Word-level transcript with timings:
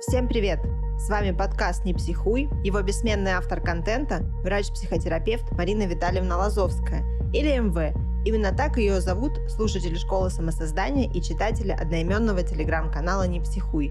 Всем 0.00 0.28
привет! 0.28 0.60
С 0.96 1.08
вами 1.08 1.32
подкаст 1.32 1.84
«Не 1.84 1.92
психуй», 1.92 2.48
его 2.62 2.80
бессменный 2.82 3.32
автор 3.32 3.60
контента, 3.60 4.20
врач-психотерапевт 4.44 5.50
Марина 5.50 5.88
Витальевна 5.88 6.36
Лазовская, 6.36 7.04
или 7.34 7.58
МВ. 7.58 7.96
Именно 8.24 8.56
так 8.56 8.76
ее 8.76 9.00
зовут 9.00 9.32
слушатели 9.50 9.96
школы 9.96 10.30
самосоздания 10.30 11.10
и 11.12 11.20
читатели 11.20 11.72
одноименного 11.72 12.44
телеграм-канала 12.44 13.26
«Не 13.26 13.40
психуй». 13.40 13.90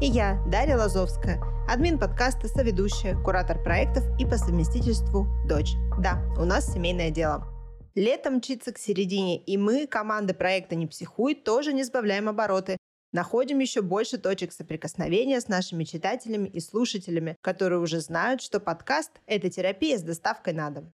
И 0.00 0.06
я, 0.06 0.40
Дарья 0.46 0.76
Лазовская, 0.76 1.42
админ 1.68 1.98
подкаста, 1.98 2.46
соведущая, 2.46 3.16
куратор 3.16 3.60
проектов 3.60 4.04
и 4.16 4.24
по 4.24 4.38
совместительству 4.38 5.26
дочь. 5.44 5.74
Да, 5.98 6.22
у 6.38 6.44
нас 6.44 6.72
семейное 6.72 7.10
дело. 7.10 7.48
Летом 7.96 8.36
мчится 8.36 8.72
к 8.72 8.78
середине, 8.78 9.38
и 9.38 9.56
мы, 9.56 9.88
команда 9.88 10.34
проекта 10.34 10.76
«Не 10.76 10.86
психуй», 10.86 11.34
тоже 11.34 11.72
не 11.72 11.82
сбавляем 11.82 12.28
обороты 12.28 12.76
находим 13.12 13.58
еще 13.58 13.82
больше 13.82 14.18
точек 14.18 14.52
соприкосновения 14.52 15.40
с 15.40 15.48
нашими 15.48 15.84
читателями 15.84 16.48
и 16.48 16.60
слушателями, 16.60 17.36
которые 17.40 17.80
уже 17.80 18.00
знают, 18.00 18.42
что 18.42 18.60
подкаст– 18.60 19.12
это 19.26 19.50
терапия 19.50 19.98
с 19.98 20.02
доставкой 20.02 20.52
на 20.52 20.70
дом. 20.70 20.92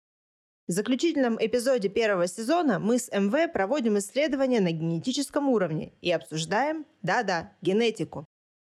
В 0.67 0.73
заключительном 0.73 1.37
эпизоде 1.39 1.89
первого 1.89 2.27
сезона 2.27 2.79
мы 2.79 2.99
с 2.99 3.11
МВ 3.11 3.51
проводим 3.51 3.97
исследования 3.97 4.61
на 4.61 4.71
генетическом 4.71 5.49
уровне 5.49 5.93
и 6.01 6.11
обсуждаем, 6.11 6.85
да-да, 7.01 7.53
генетику. 7.61 8.25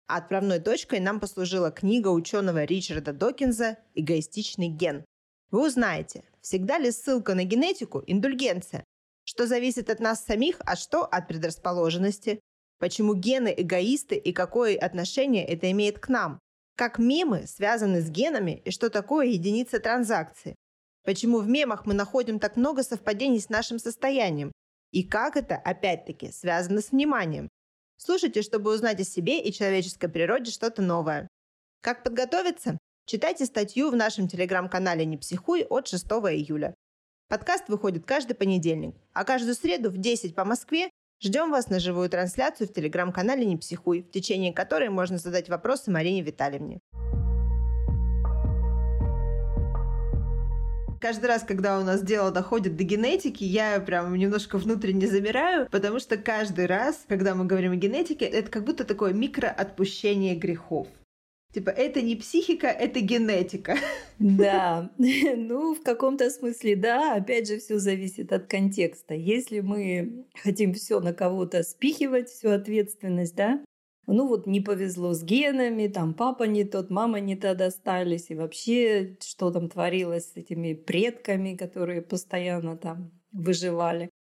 Отправной 0.09 0.59
точкой 0.59 1.01
нам 1.01 1.21
послужила 1.21 1.71
книга 1.71 2.09
ученого 2.09 2.65
Ричарда 2.65 3.13
Докинза 3.13 3.79
«Эгоистичный 3.95 4.69
ген». 4.69 5.05
Вы 5.51 5.67
узнаете, 5.67 6.25
всегда 6.41 6.79
ли 6.79 6.91
ссылка 6.91 7.35
на 7.35 7.45
генетику– 7.45 8.03
индульгенция, 8.07 8.85
что 9.25 9.47
зависит 9.47 9.89
от 9.89 10.01
нас 10.01 10.25
самих, 10.25 10.61
а 10.67 10.77
что 10.77 11.05
от 11.05 11.29
предрасположенности, 11.29 12.41
почему 12.83 13.15
гены 13.15 13.55
эгоисты 13.57 14.17
и 14.17 14.33
какое 14.33 14.77
отношение 14.77 15.47
это 15.47 15.71
имеет 15.71 16.01
к 16.01 16.09
нам, 16.09 16.41
как 16.77 16.99
мемы 16.99 17.47
связаны 17.47 18.01
с 18.01 18.11
генами 18.11 18.61
и 18.65 18.73
что 18.73 18.91
такое 18.91 19.27
единица 19.27 19.79
транзакции, 19.79 20.57
почему 21.05 21.39
в 21.39 21.47
мемах 21.47 21.87
мы 21.87 21.95
находим 21.95 22.41
так 22.41 22.57
много 22.57 22.83
совпадений 22.83 23.39
с 23.39 23.51
нашим 23.51 23.79
состоянием 23.79 24.51
и 24.91 25.05
как 25.05 25.37
это, 25.37 25.55
опять-таки, 25.55 26.33
связано 26.33 26.81
с 26.81 26.91
вниманием. 26.91 27.49
Слушайте, 27.99 28.43
чтобы 28.43 28.75
узнать 28.75 28.99
о 28.99 29.05
себе 29.05 29.41
и 29.41 29.53
человеческой 29.53 30.09
природе 30.09 30.51
что-то 30.51 30.83
новое. 30.83 31.29
Как 31.83 32.03
подготовиться? 32.03 32.79
Читайте 33.07 33.47
статью 33.47 33.91
в 33.91 33.95
нашем 33.95 34.27
телеграм-канале 34.27 35.05
«Не 35.05 35.19
психуй» 35.19 35.63
от 35.63 35.87
6 35.87 36.05
июля. 36.05 36.75
Подкаст 37.29 37.69
выходит 37.69 38.05
каждый 38.07 38.35
понедельник, 38.35 38.97
а 39.13 39.25
каждую 39.25 39.55
среду 39.55 39.89
в 39.89 39.99
10 39.99 40.35
по 40.35 40.45
Москве 40.45 40.91
Ждем 41.25 41.53
вас 41.53 41.71
на 41.71 41.79
живую 41.79 42.11
трансляцию 42.11 42.67
в 42.67 42.73
телеграм-канале 42.73 43.45
«Не 43.45 43.57
психуй», 43.57 44.03
в 44.03 44.11
течение 44.11 44.53
которой 44.53 44.89
можно 44.89 45.19
задать 45.19 45.49
вопросы 45.49 45.89
Марине 45.93 46.21
Витальевне. 46.21 46.81
каждый 51.01 51.27
раз, 51.27 51.43
когда 51.43 51.81
у 51.81 51.83
нас 51.83 52.01
дело 52.01 52.31
доходит 52.31 52.77
до 52.77 52.85
генетики, 52.85 53.43
я 53.43 53.81
прям 53.81 54.15
немножко 54.15 54.57
внутренне 54.57 55.09
замираю, 55.09 55.69
потому 55.69 55.99
что 55.99 56.17
каждый 56.17 56.67
раз, 56.67 57.05
когда 57.09 57.35
мы 57.35 57.45
говорим 57.45 57.73
о 57.73 57.77
генетике, 57.77 58.25
это 58.25 58.49
как 58.49 58.65
будто 58.65 58.85
такое 58.85 59.13
микроотпущение 59.13 60.37
грехов. 60.37 60.87
Типа, 61.53 61.69
это 61.69 62.01
не 62.01 62.17
психика, 62.17 62.69
это 62.69 63.01
генетика. 63.01 63.77
Да, 64.19 64.91
ну, 64.99 65.75
в 65.75 65.83
каком-то 65.83 66.31
смысле, 66.31 66.77
да. 66.77 67.15
Опять 67.15 67.49
же, 67.49 67.59
все 67.59 67.79
зависит 67.79 68.33
от 68.33 68.47
контекста. 68.47 69.15
Если 69.15 69.61
мы 69.61 70.27
хотим 70.43 70.73
все 70.73 71.01
на 71.01 71.13
кого-то 71.13 71.63
спихивать, 71.63 72.31
всю 72.31 72.51
ответственность, 72.51 73.35
да, 73.37 73.63
ну 74.07 74.27
вот 74.27 74.47
не 74.47 74.61
повезло 74.61 75.13
с 75.13 75.23
генами, 75.23 75.87
там 75.87 76.15
папа 76.15 76.45
не 76.45 76.65
тот, 76.65 76.91
мама 76.91 77.21
не 77.21 77.37
та 77.37 77.55
достались, 77.55 78.31
и 78.31 78.35
вообще 78.35 79.17
что 79.21 79.51
там 79.51 79.69
творилось 79.69 80.33
с 80.33 80.37
этими 80.37 80.75
предками, 80.75 81.55
которые 81.55 82.03
постоянно 82.03 82.77
там 82.77 83.13
выживали. 83.33 84.11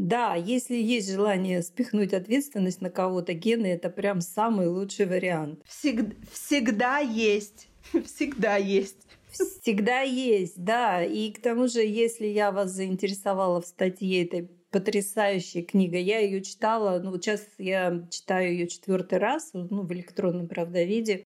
Да, 0.00 0.34
если 0.34 0.76
есть 0.76 1.12
желание 1.12 1.62
спихнуть 1.62 2.14
ответственность 2.14 2.80
на 2.80 2.88
кого-то, 2.88 3.34
гены 3.34 3.66
это 3.66 3.90
прям 3.90 4.22
самый 4.22 4.66
лучший 4.66 5.04
вариант. 5.04 5.62
Всег- 5.68 6.16
всегда 6.32 7.00
есть. 7.00 7.68
Всегда 8.06 8.56
есть. 8.56 8.96
Всегда 9.30 10.00
есть, 10.00 10.54
да. 10.56 11.04
И 11.04 11.30
к 11.30 11.42
тому 11.42 11.68
же, 11.68 11.80
если 11.80 12.26
я 12.26 12.50
вас 12.50 12.70
заинтересовала 12.70 13.60
в 13.60 13.66
статье 13.66 14.24
этой 14.24 14.48
потрясающей 14.70 15.62
книгой, 15.62 16.02
я 16.02 16.20
ее 16.20 16.40
читала, 16.40 16.98
ну 16.98 17.14
сейчас 17.16 17.46
я 17.58 18.08
читаю 18.10 18.52
ее 18.52 18.68
четвертый 18.68 19.18
раз, 19.18 19.50
ну 19.52 19.82
в 19.82 19.92
электронном, 19.92 20.48
правда, 20.48 20.82
виде. 20.82 21.24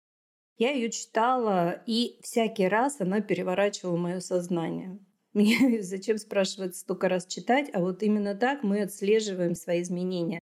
Я 0.58 0.72
ее 0.72 0.90
читала, 0.90 1.80
и 1.86 2.18
всякий 2.22 2.66
раз 2.66 3.00
она 3.00 3.20
переворачивала 3.20 3.96
мое 3.96 4.18
сознание. 4.18 4.98
Мне 5.34 5.82
зачем 5.82 6.18
спрашивать 6.18 6.76
столько 6.76 7.08
раз 7.08 7.26
читать, 7.26 7.68
а 7.72 7.80
вот 7.80 8.02
именно 8.02 8.34
так 8.34 8.62
мы 8.62 8.82
отслеживаем 8.82 9.54
свои 9.54 9.82
изменения. 9.82 10.40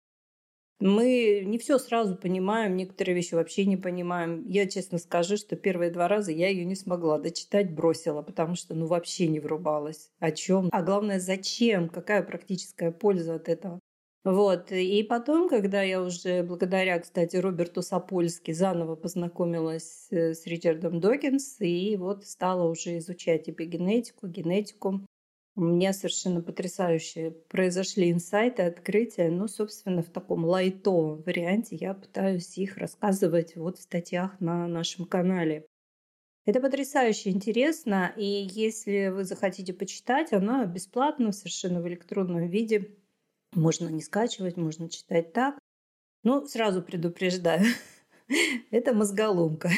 Мы 0.80 1.42
не 1.44 1.58
все 1.58 1.76
сразу 1.78 2.16
понимаем, 2.16 2.76
некоторые 2.76 3.16
вещи 3.16 3.34
вообще 3.34 3.64
не 3.64 3.76
понимаем. 3.76 4.46
Я 4.46 4.68
честно 4.68 4.98
скажу, 4.98 5.36
что 5.36 5.56
первые 5.56 5.90
два 5.90 6.06
раза 6.06 6.30
я 6.30 6.48
ее 6.48 6.64
не 6.64 6.76
смогла 6.76 7.18
дочитать, 7.18 7.74
бросила, 7.74 8.22
потому 8.22 8.54
что 8.54 8.74
ну 8.74 8.86
вообще 8.86 9.26
не 9.26 9.40
врубалась. 9.40 10.10
О 10.20 10.30
чем? 10.30 10.68
А 10.70 10.82
главное, 10.82 11.18
зачем? 11.18 11.88
Какая 11.88 12.22
практическая 12.22 12.92
польза 12.92 13.34
от 13.34 13.48
этого? 13.48 13.80
Вот. 14.28 14.72
И 14.72 15.02
потом, 15.04 15.48
когда 15.48 15.80
я 15.80 16.02
уже 16.02 16.42
благодаря, 16.42 16.98
кстати, 16.98 17.36
Роберту 17.36 17.80
Сапольски 17.80 18.50
заново 18.52 18.94
познакомилась 18.94 20.08
э, 20.10 20.34
с 20.34 20.44
Ричардом 20.46 21.00
Докинс, 21.00 21.58
и 21.60 21.96
вот 21.96 22.26
стала 22.26 22.68
уже 22.68 22.98
изучать 22.98 23.48
эпигенетику, 23.48 24.26
генетику, 24.26 25.00
у 25.56 25.62
меня 25.62 25.94
совершенно 25.94 26.42
потрясающие 26.42 27.30
произошли 27.30 28.10
инсайты, 28.10 28.64
открытия. 28.64 29.30
Ну, 29.30 29.48
собственно, 29.48 30.02
в 30.02 30.10
таком 30.10 30.44
лайтовом 30.44 31.22
варианте 31.22 31.76
я 31.76 31.94
пытаюсь 31.94 32.58
их 32.58 32.76
рассказывать 32.76 33.56
вот 33.56 33.78
в 33.78 33.82
статьях 33.82 34.38
на 34.40 34.68
нашем 34.68 35.06
канале. 35.06 35.66
Это 36.44 36.60
потрясающе 36.60 37.30
интересно, 37.30 38.12
и 38.14 38.46
если 38.50 39.08
вы 39.08 39.24
захотите 39.24 39.72
почитать, 39.72 40.34
оно 40.34 40.66
бесплатно, 40.66 41.32
совершенно 41.32 41.80
в 41.80 41.88
электронном 41.88 42.46
виде. 42.48 42.94
Можно 43.54 43.88
не 43.88 44.02
скачивать, 44.02 44.56
можно 44.56 44.88
читать 44.88 45.32
так. 45.32 45.58
Ну, 46.24 46.46
сразу 46.46 46.82
предупреждаю, 46.82 47.64
это 48.70 48.92
мозголомка. 48.92 49.70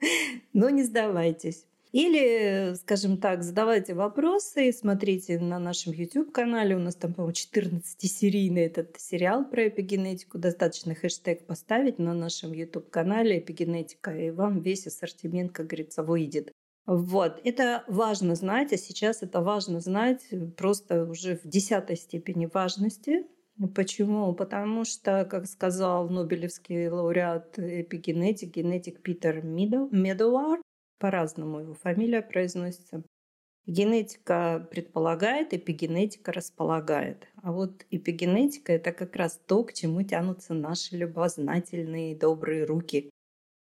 Но 0.52 0.70
не 0.70 0.82
сдавайтесь. 0.82 1.66
Или, 1.92 2.74
скажем 2.76 3.18
так, 3.18 3.42
задавайте 3.42 3.92
вопросы, 3.92 4.72
смотрите 4.72 5.38
на 5.38 5.58
нашем 5.58 5.92
YouTube-канале. 5.92 6.74
У 6.74 6.78
нас 6.78 6.94
там, 6.94 7.12
по-моему, 7.12 7.34
14-серийный 7.34 8.64
этот 8.64 8.98
сериал 8.98 9.44
про 9.44 9.68
эпигенетику. 9.68 10.38
Достаточно 10.38 10.94
хэштег 10.94 11.44
поставить 11.46 11.98
на 11.98 12.14
нашем 12.14 12.52
YouTube-канале 12.52 13.40
«Эпигенетика», 13.40 14.10
и 14.16 14.30
вам 14.30 14.60
весь 14.60 14.86
ассортимент, 14.86 15.52
как 15.52 15.66
говорится, 15.66 16.02
выйдет. 16.02 16.50
Вот, 16.86 17.40
это 17.44 17.84
важно 17.86 18.34
знать, 18.34 18.72
а 18.72 18.76
сейчас 18.76 19.22
это 19.22 19.40
важно 19.40 19.80
знать 19.80 20.26
просто 20.56 21.04
уже 21.04 21.36
в 21.36 21.46
десятой 21.46 21.96
степени 21.96 22.46
важности. 22.52 23.26
Почему? 23.74 24.34
Потому 24.34 24.84
что, 24.84 25.24
как 25.24 25.46
сказал 25.46 26.08
Нобелевский 26.08 26.88
лауреат 26.88 27.58
эпигенетик, 27.58 28.54
генетик 28.54 29.02
Питер 29.02 29.42
Медуар, 29.44 30.60
по-разному 30.98 31.60
его 31.60 31.74
фамилия 31.74 32.22
произносится, 32.22 33.04
Генетика 33.66 34.66
предполагает, 34.72 35.54
эпигенетика 35.54 36.32
располагает. 36.32 37.28
А 37.42 37.52
вот 37.52 37.86
эпигенетика– 37.90 38.72
это 38.74 38.90
как 38.92 39.14
раз 39.14 39.40
то, 39.46 39.62
к 39.62 39.72
чему 39.72 40.02
тянутся 40.02 40.52
наши 40.52 40.96
любознательные 40.96 42.16
добрые 42.16 42.64
руки 42.64 43.10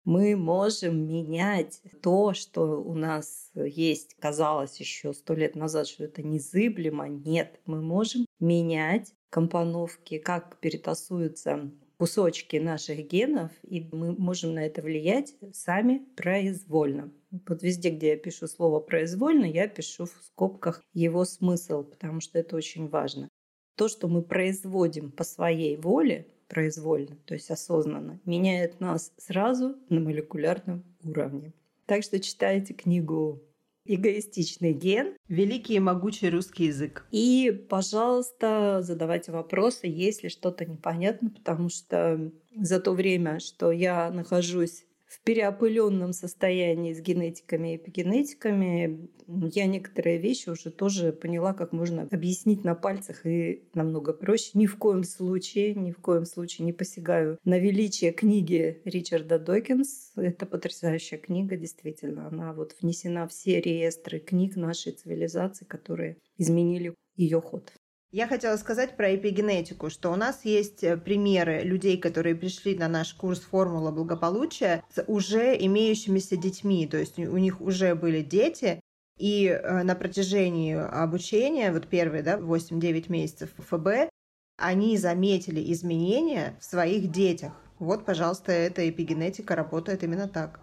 мы 0.03 0.35
можем 0.35 1.07
менять 1.07 1.81
то, 2.01 2.33
что 2.33 2.81
у 2.81 2.93
нас 2.93 3.51
есть, 3.55 4.15
казалось 4.19 4.79
еще 4.79 5.13
сто 5.13 5.33
лет 5.33 5.55
назад, 5.55 5.87
что 5.87 6.05
это 6.05 6.23
незыблемо. 6.23 7.07
Нет, 7.07 7.59
мы 7.65 7.81
можем 7.81 8.25
менять 8.39 9.13
компоновки, 9.29 10.17
как 10.17 10.59
перетасуются 10.59 11.71
кусочки 11.97 12.57
наших 12.57 13.07
генов, 13.07 13.51
и 13.61 13.87
мы 13.91 14.13
можем 14.13 14.55
на 14.55 14.65
это 14.65 14.81
влиять 14.81 15.35
сами 15.53 15.99
произвольно. 16.15 17.11
Вот 17.47 17.61
везде, 17.61 17.91
где 17.91 18.09
я 18.09 18.17
пишу 18.17 18.47
слово 18.47 18.79
«произвольно», 18.79 19.45
я 19.45 19.67
пишу 19.67 20.05
в 20.05 20.23
скобках 20.23 20.83
его 20.93 21.25
смысл, 21.25 21.83
потому 21.83 22.19
что 22.19 22.39
это 22.39 22.55
очень 22.55 22.89
важно. 22.89 23.29
То, 23.77 23.87
что 23.87 24.07
мы 24.07 24.23
производим 24.23 25.11
по 25.11 25.23
своей 25.23 25.77
воле, 25.77 26.27
произвольно, 26.51 27.17
то 27.25 27.33
есть 27.33 27.49
осознанно, 27.49 28.19
меняет 28.25 28.81
нас 28.81 29.13
сразу 29.17 29.77
на 29.87 30.01
молекулярном 30.01 30.83
уровне. 31.03 31.53
Так 31.85 32.03
что 32.03 32.19
читайте 32.19 32.73
книгу 32.73 33.41
эгоистичный 33.85 34.73
ген. 34.73 35.15
Великий 35.27 35.75
и 35.75 35.79
могучий 35.79 36.29
русский 36.29 36.65
язык. 36.65 37.05
И, 37.11 37.65
пожалуйста, 37.69 38.81
задавайте 38.83 39.31
вопросы, 39.31 39.87
если 39.87 40.27
что-то 40.27 40.65
непонятно, 40.65 41.29
потому 41.29 41.69
что 41.69 42.31
за 42.55 42.79
то 42.79 42.91
время, 42.91 43.39
что 43.39 43.71
я 43.71 44.11
нахожусь 44.11 44.85
в 45.11 45.19
переопыленном 45.23 46.13
состоянии 46.13 46.93
с 46.93 47.01
генетиками 47.01 47.73
и 47.73 47.75
эпигенетиками, 47.75 49.09
я 49.27 49.65
некоторые 49.65 50.17
вещи 50.19 50.47
уже 50.47 50.71
тоже 50.71 51.11
поняла, 51.11 51.53
как 51.53 51.73
можно 51.73 52.07
объяснить 52.09 52.63
на 52.63 52.75
пальцах 52.75 53.25
и 53.25 53.67
намного 53.73 54.13
проще. 54.13 54.51
Ни 54.53 54.67
в 54.67 54.77
коем 54.77 55.03
случае, 55.03 55.75
ни 55.75 55.91
в 55.91 55.97
коем 55.97 56.25
случае 56.25 56.65
не 56.65 56.71
посягаю 56.71 57.37
на 57.43 57.59
величие 57.59 58.13
книги 58.13 58.81
Ричарда 58.85 59.37
Докинс. 59.37 60.13
Это 60.15 60.45
потрясающая 60.45 61.17
книга, 61.17 61.57
действительно. 61.57 62.27
Она 62.27 62.53
вот 62.53 62.77
внесена 62.81 63.27
в 63.27 63.31
все 63.31 63.59
реестры 63.59 64.19
книг 64.19 64.55
нашей 64.55 64.93
цивилизации, 64.93 65.65
которые 65.65 66.17
изменили 66.37 66.95
ее 67.17 67.41
ход. 67.41 67.73
Я 68.11 68.27
хотела 68.27 68.57
сказать 68.57 68.97
про 68.97 69.15
эпигенетику, 69.15 69.89
что 69.89 70.11
у 70.11 70.17
нас 70.17 70.43
есть 70.43 70.83
э, 70.83 70.97
примеры 70.97 71.61
людей, 71.61 71.97
которые 71.97 72.35
пришли 72.35 72.75
на 72.75 72.89
наш 72.89 73.13
курс 73.13 73.39
«Формула 73.39 73.91
благополучия» 73.91 74.83
с 74.93 75.01
уже 75.07 75.55
имеющимися 75.57 76.35
детьми, 76.35 76.85
то 76.87 76.97
есть 76.97 77.17
у 77.17 77.37
них 77.37 77.61
уже 77.61 77.95
были 77.95 78.21
дети, 78.21 78.81
и 79.17 79.47
э, 79.47 79.83
на 79.83 79.95
протяжении 79.95 80.75
обучения, 80.75 81.71
вот 81.71 81.87
первые, 81.87 82.21
да, 82.21 82.37
8-9 82.37 83.05
месяцев 83.09 83.49
ФБ, 83.57 84.09
они 84.57 84.97
заметили 84.97 85.71
изменения 85.71 86.57
в 86.59 86.65
своих 86.65 87.11
детях. 87.11 87.53
Вот, 87.79 88.03
пожалуйста, 88.03 88.51
эта 88.51 88.89
эпигенетика 88.89 89.55
работает 89.55 90.03
именно 90.03 90.27
так. 90.27 90.59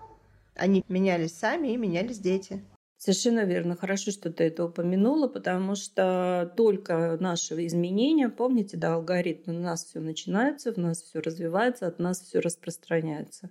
Они 0.55 0.85
менялись 0.89 1.35
сами 1.35 1.69
и 1.69 1.79
менялись 1.79 2.19
дети. 2.19 2.62
Совершенно 2.99 3.45
верно. 3.45 3.77
Хорошо, 3.77 4.11
что 4.11 4.33
ты 4.33 4.45
это 4.45 4.65
упомянула, 4.65 5.29
потому 5.29 5.77
что 5.77 6.53
только 6.56 7.17
наши 7.21 7.65
изменения, 7.67 8.29
помните, 8.29 8.77
да, 8.77 8.95
алгоритм, 8.95 9.50
у 9.53 9.61
нас 9.61 9.85
все 9.85 10.00
начинается, 10.00 10.73
в 10.73 10.79
нас 10.79 11.03
все 11.03 11.21
развивается, 11.21 11.87
от 11.87 12.00
нас 12.00 12.21
все 12.21 12.41
распространяется. 12.41 13.50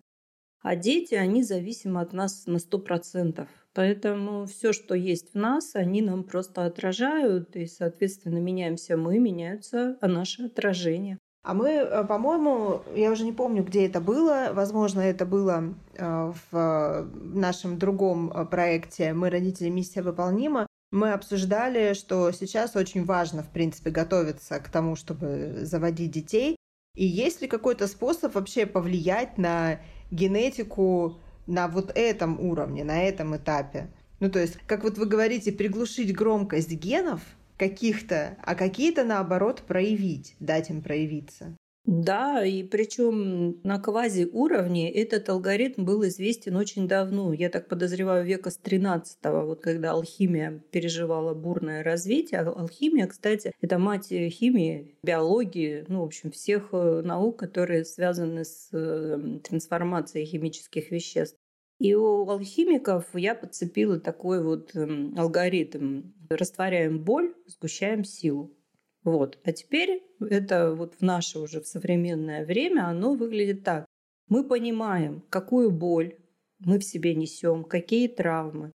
А 0.61 0.75
дети, 0.75 1.15
они 1.15 1.43
зависимы 1.43 2.01
от 2.01 2.13
нас 2.13 2.45
на 2.47 2.59
сто 2.59 2.79
процентов. 2.79 3.47
Поэтому 3.73 4.47
все, 4.47 4.73
что 4.73 4.95
есть 4.95 5.33
в 5.33 5.37
нас, 5.37 5.75
они 5.75 6.01
нам 6.01 6.25
просто 6.25 6.65
отражают, 6.65 7.55
и, 7.55 7.67
соответственно, 7.67 8.39
меняемся 8.39 8.97
мы, 8.97 9.19
меняются 9.19 9.97
наши 10.01 10.43
отражения. 10.43 11.19
А 11.47 11.53
мы, 11.53 11.69
э, 11.69 12.03
по-моему, 12.03 12.81
я 12.93 13.09
уже 13.09 13.23
не 13.23 13.31
помню, 13.31 13.63
где 13.63 13.85
это 13.85 14.01
было. 14.01 14.49
Возможно, 14.51 14.99
это 14.99 15.25
было 15.25 15.73
э, 15.93 16.33
в 16.51 17.07
нашем 17.13 17.79
другом 17.79 18.29
э, 18.31 18.45
проекте 18.45 19.13
«Мы, 19.13 19.29
родители, 19.29 19.69
миссия 19.69 20.01
выполнима». 20.01 20.67
Мы 20.91 21.13
обсуждали, 21.13 21.93
что 21.93 22.33
сейчас 22.33 22.75
очень 22.75 23.05
важно, 23.05 23.43
в 23.43 23.49
принципе, 23.49 23.91
готовиться 23.91 24.59
к 24.59 24.67
тому, 24.67 24.97
чтобы 24.97 25.59
заводить 25.61 26.11
детей. 26.11 26.57
И 26.97 27.05
есть 27.05 27.41
ли 27.41 27.47
какой-то 27.47 27.87
способ 27.87 28.35
вообще 28.35 28.65
повлиять 28.65 29.37
на 29.37 29.79
генетику 30.11 31.15
на 31.45 31.69
вот 31.69 31.93
этом 31.95 32.41
уровне, 32.41 32.83
на 32.83 33.03
этом 33.03 33.37
этапе? 33.37 33.89
Ну, 34.19 34.29
то 34.29 34.39
есть, 34.39 34.57
как 34.67 34.83
вот 34.83 34.97
вы 34.97 35.05
говорите, 35.05 35.53
приглушить 35.53 36.13
громкость 36.13 36.73
генов– 36.73 37.21
каких-то, 37.57 38.37
а 38.43 38.55
какие-то, 38.55 39.03
наоборот, 39.03 39.63
проявить, 39.67 40.35
дать 40.39 40.69
им 40.69 40.81
проявиться. 40.81 41.57
Да, 41.87 42.43
и 42.45 42.63
причем 42.63 43.61
на 43.63 43.79
квази-уровне 43.79 44.91
этот 44.91 45.29
алгоритм 45.29 45.85
был 45.85 46.05
известен 46.07 46.57
очень 46.57 46.85
давно. 46.85 47.31
Я 47.31 47.49
так 47.49 47.69
подозреваю, 47.69 48.25
века 48.25 48.51
с 48.51 48.57
13 48.57 49.19
вот 49.23 49.61
когда 49.61 49.91
алхимия 49.91 50.61
переживала 50.71 51.33
бурное 51.33 51.83
развитие. 51.83 52.41
Алхимия, 52.41 53.07
кстати, 53.07 53.53
это 53.61 53.79
мать 53.79 54.09
химии, 54.09 54.97
биологии, 55.01 55.85
ну, 55.87 56.01
в 56.01 56.07
общем, 56.07 56.31
всех 56.31 56.69
э, 56.73 57.01
наук, 57.05 57.39
которые 57.39 57.85
связаны 57.85 58.43
с 58.43 58.67
э, 58.73 59.39
трансформацией 59.47 60.25
химических 60.25 60.91
веществ. 60.91 61.37
И 61.79 61.93
у 61.93 62.27
алхимиков 62.27 63.05
я 63.13 63.35
подцепила 63.35 63.99
такой 63.99 64.43
вот 64.43 64.75
эм, 64.75 65.13
алгоритм. 65.17 66.11
Растворяем 66.29 67.03
боль, 67.03 67.35
сгущаем 67.45 68.03
силу. 68.03 68.57
Вот. 69.03 69.39
А 69.43 69.51
теперь 69.51 70.03
это 70.19 70.73
вот 70.73 70.95
в 70.95 71.01
наше 71.01 71.39
уже 71.39 71.61
в 71.61 71.67
современное 71.67 72.45
время 72.45 72.87
оно 72.87 73.13
выглядит 73.13 73.63
так. 73.63 73.85
Мы 74.27 74.43
понимаем, 74.43 75.23
какую 75.29 75.71
боль 75.71 76.17
мы 76.59 76.79
в 76.79 76.83
себе 76.83 77.15
несем, 77.15 77.63
какие 77.63 78.07
травмы, 78.07 78.71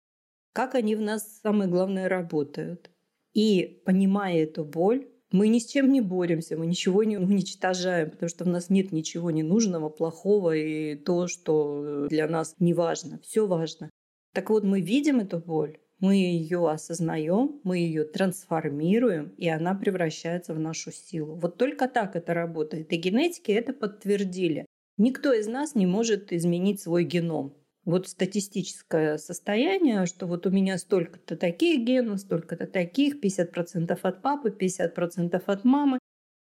как 0.52 0.75
они 0.75 0.94
в 0.94 1.00
нас, 1.00 1.41
самое 1.41 1.70
главное, 1.70 2.08
работают. 2.08 2.91
И 3.32 3.82
понимая 3.87 4.43
эту 4.43 4.64
боль, 4.64 5.08
мы 5.32 5.49
ни 5.49 5.59
с 5.59 5.67
чем 5.67 5.93
не 5.93 6.00
боремся, 6.00 6.56
мы 6.56 6.67
ничего 6.67 7.05
не 7.05 7.17
уничтожаем, 7.17 8.11
потому 8.11 8.29
что 8.29 8.44
в 8.44 8.49
нас 8.49 8.71
нет 8.71 8.93
ничего 8.93 9.31
ненужного, 9.31 9.88
плохого 9.88 10.56
и 10.56 10.97
то, 10.97 11.29
что 11.29 12.06
для 12.09 12.29
нас 12.29 12.55
не 12.59 12.75
важно. 12.75 13.21
Все 13.23 13.47
важно. 13.47 13.91
Так 14.35 14.50
вот, 14.50 14.65
мы 14.65 14.81
видим 14.81 15.21
эту 15.21 15.38
боль, 15.38 15.79
мы 15.99 16.17
ее 16.17 16.69
осознаем, 16.71 17.61
мы 17.62 17.79
ее 17.79 18.05
трансформируем, 18.05 19.35
и 19.37 19.49
она 19.49 19.75
превращается 19.75 20.55
в 20.55 20.59
нашу 20.59 20.93
силу. 20.93 21.37
Вот 21.37 21.59
только 21.59 21.88
так 21.88 22.17
это 22.17 22.33
работает. 22.35 22.93
И 22.93 22.97
генетики 22.97 23.53
это 23.53 23.73
подтвердили. 23.73 24.67
Никто 24.97 25.33
из 25.33 25.47
нас 25.47 25.75
не 25.75 25.87
может 25.87 26.33
изменить 26.33 26.81
свой 26.81 27.05
геном 27.05 27.55
вот 27.85 28.09
статистическое 28.09 29.19
состояние, 29.19 30.06
что 30.06 30.27
вот 30.27 30.47
у 30.47 30.50
меня 30.50 30.79
столько-то 30.79 31.37
таких 31.37 31.81
генов, 31.85 32.21
столько-то 32.21 32.67
таких, 32.67 33.23
50% 33.23 33.99
от 34.00 34.23
папы, 34.23 34.50
50% 34.50 35.43
от 35.44 35.65
мамы. 35.65 35.99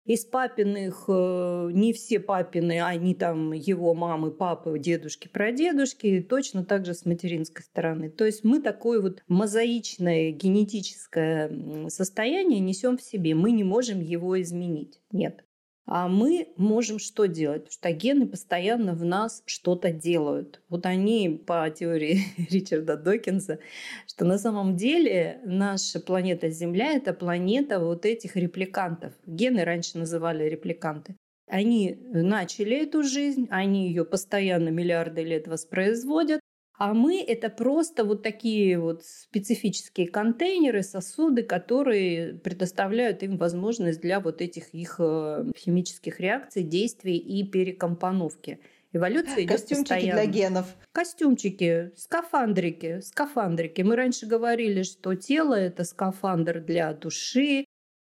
Из 0.05 0.23
папиных 0.23 1.03
э, 1.09 1.69
не 1.73 1.91
все 1.91 2.21
папины, 2.21 2.81
они 2.81 3.13
там 3.13 3.51
его 3.51 3.93
мамы, 3.93 4.31
папы, 4.31 4.79
дедушки, 4.79 5.27
прадедушки, 5.27 6.25
точно 6.27 6.63
так 6.63 6.85
же 6.85 6.93
с 6.93 7.05
материнской 7.05 7.65
стороны. 7.65 8.09
То 8.09 8.25
есть 8.25 8.45
мы 8.45 8.61
такое 8.61 9.01
вот 9.01 9.21
мозаичное 9.27 10.31
генетическое 10.31 11.89
состояние 11.89 12.61
несем 12.61 12.97
в 12.97 13.01
себе. 13.01 13.35
Мы 13.35 13.51
не 13.51 13.65
можем 13.65 13.99
его 13.99 14.41
изменить. 14.41 15.01
Нет. 15.11 15.43
А 15.89 16.09
мы 16.09 16.49
можем 16.57 16.99
что 16.99 17.27
делать? 17.27 17.63
Потому 17.63 17.71
что 17.71 17.91
гены 17.93 18.27
постоянно 18.27 18.93
в 18.93 19.05
нас 19.05 19.41
что-то 19.45 19.91
делают. 19.91 20.61
Вот 20.67 20.85
они 20.85 21.29
по 21.29 21.69
теории 21.69 22.23
Ричарда 22.51 22.97
Докинса, 22.97 23.59
что 24.05 24.25
на 24.25 24.37
самом 24.37 24.75
деле 24.75 25.39
наша 25.45 26.01
планета 26.01 26.49
Земля— 26.49 26.91
это 26.93 27.13
планета 27.13 27.79
вот 27.79 28.05
этих 28.05 28.35
репликантов. 28.35 29.13
Гены 29.25 29.63
раньше 29.63 29.97
называли 29.97 30.43
репликанты. 30.43 31.15
Они 31.49 31.97
начали 32.11 32.83
эту 32.83 33.03
жизнь, 33.03 33.47
они 33.49 33.87
ее 33.87 34.03
постоянно 34.03 34.67
миллиарды 34.67 35.23
лет 35.23 35.47
воспроизводят, 35.47 36.41
а 36.77 36.93
мы— 36.93 37.21
это 37.27 37.49
просто 37.49 38.03
вот 38.03 38.21
такие 38.21 38.79
вот 38.79 39.03
специфические 39.03 40.07
контейнеры, 40.07 40.83
сосуды, 40.83 41.41
которые 41.41 42.35
предоставляют 42.35 43.23
им 43.23 43.37
возможность 43.37 43.99
для 43.99 44.19
вот 44.19 44.41
этих 44.41 44.73
их 44.73 44.97
э, 44.99 45.45
химических 45.57 46.19
реакций, 46.19 46.61
действий 46.61 47.17
и 47.17 47.43
перекомпоновки. 47.49 48.59
Эволюция 48.93 49.43
идет 49.43 49.59
Костюмчики 49.59 49.89
постоянно. 49.89 50.21
для 50.21 50.31
генов. 50.31 50.77
Костюмчики, 50.91 51.91
скафандрики, 51.95 53.01
скафандрики. 53.01 53.81
Мы 53.81 53.95
раньше 53.95 54.27
говорили, 54.27 54.83
что 54.83 55.15
тело– 55.15 55.53
это 55.55 55.83
скафандр 55.83 56.61
для 56.61 56.93
души, 56.93 57.65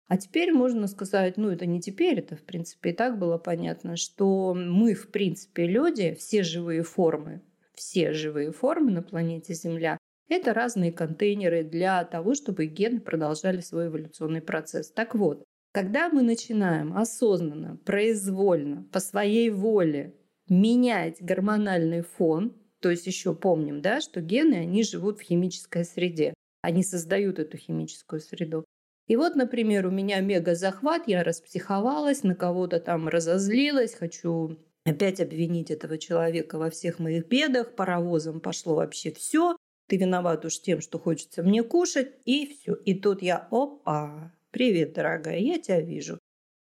а 0.08 0.16
теперь 0.16 0.52
можно 0.52 0.88
сказать, 0.88 1.36
ну 1.36 1.50
это 1.50 1.66
не 1.66 1.80
теперь, 1.80 2.18
это 2.18 2.36
в 2.36 2.42
принципе 2.42 2.90
и 2.90 2.92
так 2.92 3.18
было 3.18 3.38
понятно, 3.38 3.96
что 3.96 4.54
мы 4.54 4.94
в 4.94 5.10
принципе 5.10 5.66
люди, 5.66 6.14
все 6.14 6.42
живые 6.42 6.82
формы, 6.82 7.42
все 7.76 8.12
живые 8.12 8.50
формы 8.52 8.90
на 8.90 9.02
планете 9.02 9.54
Земля– 9.54 9.98
это 10.28 10.52
разные 10.52 10.92
контейнеры 10.92 11.62
для 11.62 12.04
того, 12.04 12.34
чтобы 12.34 12.66
гены 12.66 13.00
продолжали 13.00 13.60
свой 13.60 13.86
эволюционный 13.86 14.42
процесс. 14.42 14.90
Так 14.90 15.14
вот, 15.14 15.44
когда 15.72 16.08
мы 16.08 16.22
начинаем 16.22 16.96
осознанно, 16.96 17.76
произвольно, 17.84 18.88
по 18.92 18.98
своей 18.98 19.50
воле 19.50 20.14
менять 20.48 21.18
гормональный 21.20 22.00
фон, 22.00 22.56
то 22.80 22.90
есть 22.90 23.06
еще 23.06 23.34
помним, 23.34 23.82
да, 23.82 24.00
что 24.00 24.20
гены, 24.20 24.54
они 24.54 24.82
живут 24.82 25.18
в 25.18 25.22
химической 25.22 25.84
среде, 25.84 26.34
они 26.62 26.82
создают 26.82 27.38
эту 27.38 27.58
химическую 27.58 28.20
среду. 28.20 28.64
И 29.06 29.16
вот, 29.16 29.36
например, 29.36 29.86
у 29.86 29.90
меня 29.90 30.20
мега-захват, 30.20 31.06
я 31.06 31.22
распсиховалась, 31.22 32.22
на 32.22 32.34
кого-то 32.34 32.80
там 32.80 33.06
разозлилась, 33.06 33.94
хочу 33.94 34.58
опять 34.86 35.20
обвинить 35.20 35.70
этого 35.70 35.98
человека 35.98 36.58
во 36.58 36.70
всех 36.70 36.98
моих 36.98 37.26
бедах, 37.26 37.74
паровозом 37.74 38.40
пошло 38.40 38.76
вообще 38.76 39.12
все, 39.12 39.56
ты 39.88 39.96
виноват 39.96 40.44
уж 40.44 40.60
тем, 40.60 40.80
что 40.80 40.98
хочется 40.98 41.42
мне 41.42 41.62
кушать, 41.62 42.12
и 42.24 42.46
все. 42.46 42.74
И 42.74 42.94
тут 42.94 43.22
я, 43.22 43.48
опа, 43.50 44.32
привет, 44.50 44.94
дорогая, 44.94 45.38
я 45.38 45.58
тебя 45.58 45.80
вижу. 45.80 46.18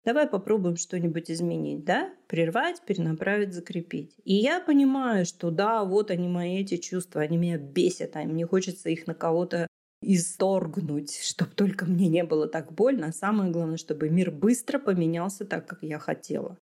Давай 0.05 0.27
попробуем 0.27 0.77
что-нибудь 0.77 1.29
изменить, 1.29 1.83
да? 1.83 2.13
Прервать, 2.27 2.81
перенаправить, 2.85 3.53
закрепить. 3.53 4.15
И 4.23 4.35
я 4.35 4.61
понимаю, 4.61 5.25
что 5.25 5.51
да, 5.51 5.83
вот 5.83 6.11
они 6.11 6.29
мои 6.29 6.61
эти 6.61 6.77
чувства, 6.77 7.21
они 7.21 7.37
меня 7.37 7.57
бесят, 7.57 8.15
а 8.15 8.23
мне 8.23 8.45
хочется 8.45 8.89
их 8.89 9.05
на 9.05 9.13
кого-то 9.13 9.67
исторгнуть, 10.01 11.13
чтобы 11.21 11.51
только 11.51 11.85
мне 11.85 12.07
не 12.07 12.23
было 12.23 12.47
так 12.47 12.71
больно. 12.71 13.07
А 13.07 13.11
самое 13.11 13.51
главное, 13.51 13.77
чтобы 13.77 14.09
мир 14.09 14.31
быстро 14.31 14.79
поменялся 14.79 15.43
так, 15.43 15.67
как 15.67 15.79
я 15.81 15.99
хотела. 15.99 16.57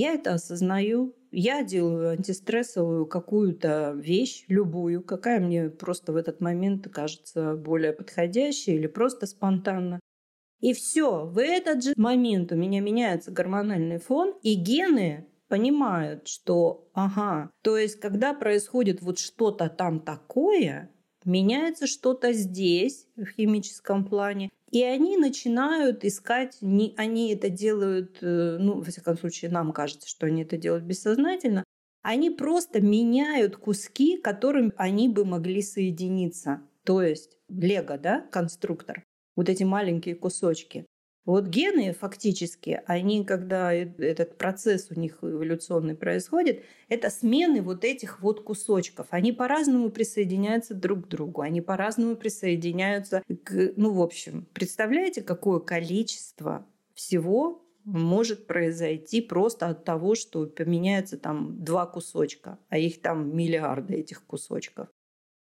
Я 0.00 0.14
это 0.14 0.34
осознаю, 0.34 1.16
я 1.32 1.64
делаю 1.64 2.10
антистрессовую 2.10 3.04
какую-то 3.04 3.94
вещь, 3.96 4.44
любую, 4.46 5.02
какая 5.02 5.40
мне 5.40 5.70
просто 5.70 6.12
в 6.12 6.16
этот 6.16 6.40
момент 6.40 6.86
кажется 6.88 7.56
более 7.56 7.92
подходящей 7.92 8.76
или 8.76 8.86
просто 8.86 9.26
спонтанно. 9.26 9.98
И 10.60 10.72
все, 10.72 11.26
в 11.26 11.36
этот 11.40 11.82
же 11.82 11.94
момент 11.96 12.52
у 12.52 12.54
меня 12.54 12.80
меняется 12.80 13.32
гормональный 13.32 13.98
фон, 13.98 14.36
и 14.40 14.54
гены 14.54 15.26
понимают, 15.48 16.28
что, 16.28 16.88
ага, 16.94 17.50
то 17.62 17.76
есть, 17.76 17.98
когда 17.98 18.34
происходит 18.34 19.02
вот 19.02 19.18
что-то 19.18 19.68
там 19.68 19.98
такое, 19.98 20.92
меняется 21.24 21.88
что-то 21.88 22.32
здесь, 22.32 23.08
в 23.16 23.26
химическом 23.26 24.04
плане, 24.04 24.48
и 24.70 24.82
они 24.82 25.16
начинают 25.16 26.04
искать, 26.04 26.58
не, 26.60 26.94
они 26.96 27.32
это 27.32 27.48
делают, 27.48 28.18
э, 28.20 28.58
ну, 28.60 28.78
во 28.78 28.84
всяком 28.84 29.16
случае, 29.16 29.50
нам 29.50 29.72
кажется, 29.72 30.08
что 30.08 30.26
они 30.26 30.42
это 30.42 30.56
делают 30.56 30.84
бессознательно, 30.84 31.64
они 32.02 32.30
просто 32.30 32.80
меняют 32.80 33.56
куски, 33.56 34.18
которым 34.18 34.72
они 34.76 35.08
бы 35.08 35.24
могли 35.24 35.62
соединиться. 35.62 36.62
То 36.84 37.02
есть 37.02 37.36
лего, 37.48 37.98
да, 37.98 38.20
конструктор, 38.30 39.04
вот 39.36 39.48
эти 39.48 39.64
маленькие 39.64 40.14
кусочки. 40.14 40.86
Вот 41.28 41.44
гены 41.48 41.92
фактически, 41.92 42.80
они, 42.86 43.22
когда 43.22 43.70
этот 43.74 44.38
процесс 44.38 44.90
у 44.90 44.98
них 44.98 45.18
эволюционный 45.20 45.94
происходит, 45.94 46.64
это 46.88 47.10
смены 47.10 47.60
вот 47.60 47.84
этих 47.84 48.22
вот 48.22 48.42
кусочков. 48.42 49.08
Они 49.10 49.32
по-разному 49.32 49.90
присоединяются 49.90 50.74
друг 50.74 51.04
к 51.04 51.08
другу, 51.08 51.42
они 51.42 51.60
по-разному 51.60 52.16
присоединяются 52.16 53.22
к... 53.44 53.74
Ну, 53.76 53.92
в 53.92 54.00
общем, 54.00 54.48
представляете, 54.54 55.20
какое 55.20 55.58
количество 55.60 56.66
всего 56.94 57.62
может 57.84 58.46
произойти 58.46 59.20
просто 59.20 59.68
от 59.68 59.84
того, 59.84 60.14
что 60.14 60.46
поменяются 60.46 61.18
там 61.18 61.62
два 61.62 61.84
кусочка, 61.84 62.58
а 62.70 62.78
их 62.78 63.02
там 63.02 63.36
миллиарды 63.36 63.96
этих 63.96 64.24
кусочков. 64.24 64.88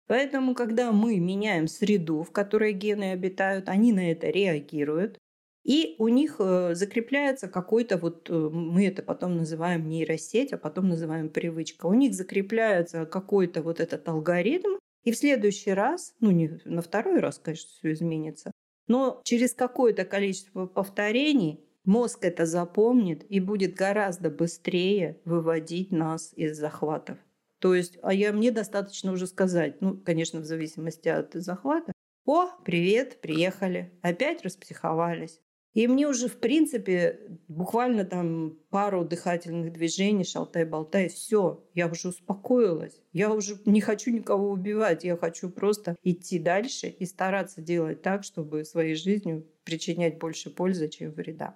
Поэтому, 0.08 0.56
когда 0.56 0.92
мы 0.92 1.20
меняем 1.20 1.68
среду, 1.68 2.24
в 2.24 2.32
которой 2.32 2.74
гены 2.74 3.12
обитают, 3.12 3.70
они 3.70 3.94
на 3.94 4.12
это 4.12 4.28
реагируют, 4.32 5.20
и 5.68 5.96
у 6.00 6.08
них 6.08 6.38
э, 6.40 6.76
закрепляется 6.76 7.50
какой-то 7.50 7.98
вот, 7.98 8.30
э, 8.30 8.34
мы 8.34 8.88
это 8.88 9.04
потом 9.04 9.36
называем 9.36 9.90
нейросеть, 9.90 10.54
а 10.54 10.58
потом 10.58 10.88
называем 10.88 11.28
привычка. 11.30 11.88
У 11.88 11.94
них 11.94 12.14
закрепляется 12.14 13.06
какой-то 13.06 13.62
вот 13.62 13.82
этот 13.82 14.08
алгоритм, 14.08 14.78
и 15.04 15.12
в 15.12 15.18
следующий 15.18 15.72
раз, 15.72 16.16
ну 16.22 16.32
не 16.32 16.62
на 16.64 16.82
второй 16.82 17.20
раз, 17.20 17.40
конечно, 17.40 17.70
все 17.70 17.92
изменится, 17.92 18.52
но 18.88 19.20
через 19.26 19.54
какое-то 19.54 20.06
количество 20.06 20.68
повторений 20.68 21.60
мозг 21.84 22.24
это 22.24 22.46
запомнит 22.46 23.30
и 23.30 23.42
будет 23.42 23.76
гораздо 23.76 24.30
быстрее 24.30 25.20
выводить 25.26 25.92
нас 25.92 26.32
из 26.38 26.58
захватов. 26.58 27.18
То 27.60 27.76
есть, 27.76 27.98
а 28.04 28.14
я, 28.14 28.32
мне 28.32 28.52
достаточно 28.52 29.12
уже 29.12 29.28
сказать, 29.28 29.82
ну, 29.82 29.98
конечно, 29.98 30.40
в 30.40 30.46
зависимости 30.46 31.10
от 31.10 31.34
захвата, 31.34 31.92
о, 32.26 32.48
привет, 32.64 33.20
приехали, 33.20 33.92
опять 34.02 34.44
распсиховались. 34.44 35.42
И 35.78 35.88
мне 35.88 36.08
уже, 36.08 36.28
в 36.28 36.38
принципе, 36.38 37.20
буквально 37.48 38.04
там 38.04 38.58
пару 38.72 39.06
дыхательных 39.06 39.72
движений, 39.72 40.24
шалтай-болтай, 40.24 41.08
все, 41.08 41.64
я 41.76 41.86
уже 41.88 42.08
успокоилась. 42.08 43.00
Я 43.14 43.32
уже 43.32 43.60
не 43.66 43.80
хочу 43.80 44.10
никого 44.10 44.50
убивать, 44.50 45.04
я 45.04 45.16
хочу 45.16 45.52
просто 45.52 45.96
идти 46.02 46.40
дальше 46.40 46.88
и 46.88 47.06
стараться 47.06 47.62
делать 47.62 48.02
так, 48.02 48.24
чтобы 48.24 48.66
своей 48.66 48.96
жизнью 48.96 49.46
причинять 49.66 50.18
больше 50.18 50.50
пользы, 50.50 50.88
чем 50.88 51.12
вреда. 51.12 51.56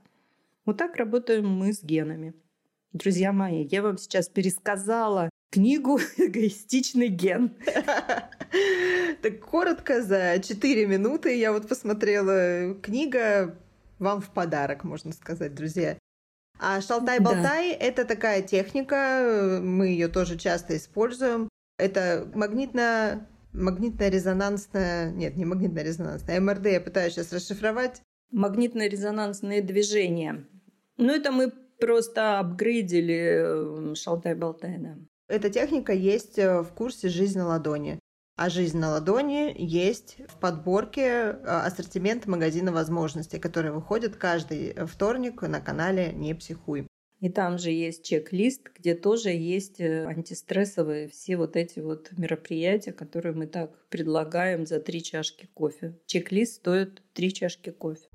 Вот 0.65 0.77
так 0.77 0.97
работаем 0.97 1.47
мы 1.49 1.73
с 1.73 1.81
генами. 1.81 2.35
Друзья 2.93 3.31
мои, 3.33 3.65
я 3.71 3.81
вам 3.81 3.97
сейчас 3.97 4.29
пересказала 4.29 5.31
книгу 5.49 5.99
«Эгоистичный 6.17 7.07
ген». 7.07 7.55
Так 9.23 9.39
коротко, 9.39 10.01
за 10.03 10.39
4 10.43 10.85
минуты 10.85 11.35
я 11.37 11.53
вот 11.53 11.67
посмотрела. 11.67 12.75
Книга 12.81 13.55
вам 14.01 14.19
в 14.19 14.31
подарок, 14.31 14.83
можно 14.83 15.13
сказать, 15.13 15.55
друзья. 15.55 15.97
А 16.59 16.81
шалтай-болтай 16.81 17.71
да. 17.71 17.85
это 17.85 18.05
такая 18.05 18.41
техника, 18.41 19.59
мы 19.63 19.87
ее 19.87 20.09
тоже 20.09 20.37
часто 20.37 20.75
используем. 20.75 21.47
Это 21.77 22.29
магнитно 22.35 23.27
магнитно-резонансная, 23.53 25.11
нет, 25.11 25.35
не 25.37 25.45
магнитно-резонансная, 25.45 26.39
МРД 26.39 26.67
я 26.67 26.81
пытаюсь 26.81 27.13
сейчас 27.13 27.33
расшифровать. 27.33 28.01
Магнитно-резонансные 28.31 29.61
движения. 29.61 30.45
Ну, 30.97 31.13
это 31.13 31.31
мы 31.31 31.51
просто 31.79 32.39
апгрейдили 32.39 33.91
э, 33.91 33.95
шалтай-болтай, 33.95 34.77
да. 34.77 34.97
Эта 35.27 35.49
техника 35.49 35.93
есть 35.93 36.37
э, 36.37 36.61
в 36.61 36.69
курсе 36.73 37.09
«Жизнь 37.09 37.39
на 37.39 37.47
ладони». 37.47 37.99
А 38.37 38.49
«Жизнь 38.49 38.77
на 38.77 38.91
ладони» 38.91 39.53
есть 39.57 40.17
в 40.27 40.39
подборке 40.39 41.01
э, 41.01 41.35
ассортимент 41.43 42.25
магазина 42.25 42.71
возможностей, 42.71 43.39
который 43.39 43.71
выходит 43.71 44.15
каждый 44.15 44.73
вторник 44.87 45.41
на 45.41 45.59
канале 45.59 46.11
«Не 46.13 46.33
психуй». 46.33 46.87
И 47.19 47.29
там 47.29 47.59
же 47.59 47.69
есть 47.69 48.03
чек-лист, 48.03 48.71
где 48.75 48.95
тоже 48.95 49.29
есть 49.29 49.79
э, 49.79 50.05
антистрессовые 50.05 51.07
все 51.07 51.37
вот 51.37 51.55
эти 51.55 51.79
вот 51.79 52.09
мероприятия, 52.17 52.93
которые 52.93 53.35
мы 53.35 53.45
так 53.45 53.87
предлагаем 53.89 54.65
за 54.65 54.79
три 54.79 55.03
чашки 55.03 55.47
кофе. 55.53 55.99
Чек-лист 56.07 56.55
стоит 56.55 57.03
три 57.13 57.31
чашки 57.31 57.69
кофе. 57.69 58.07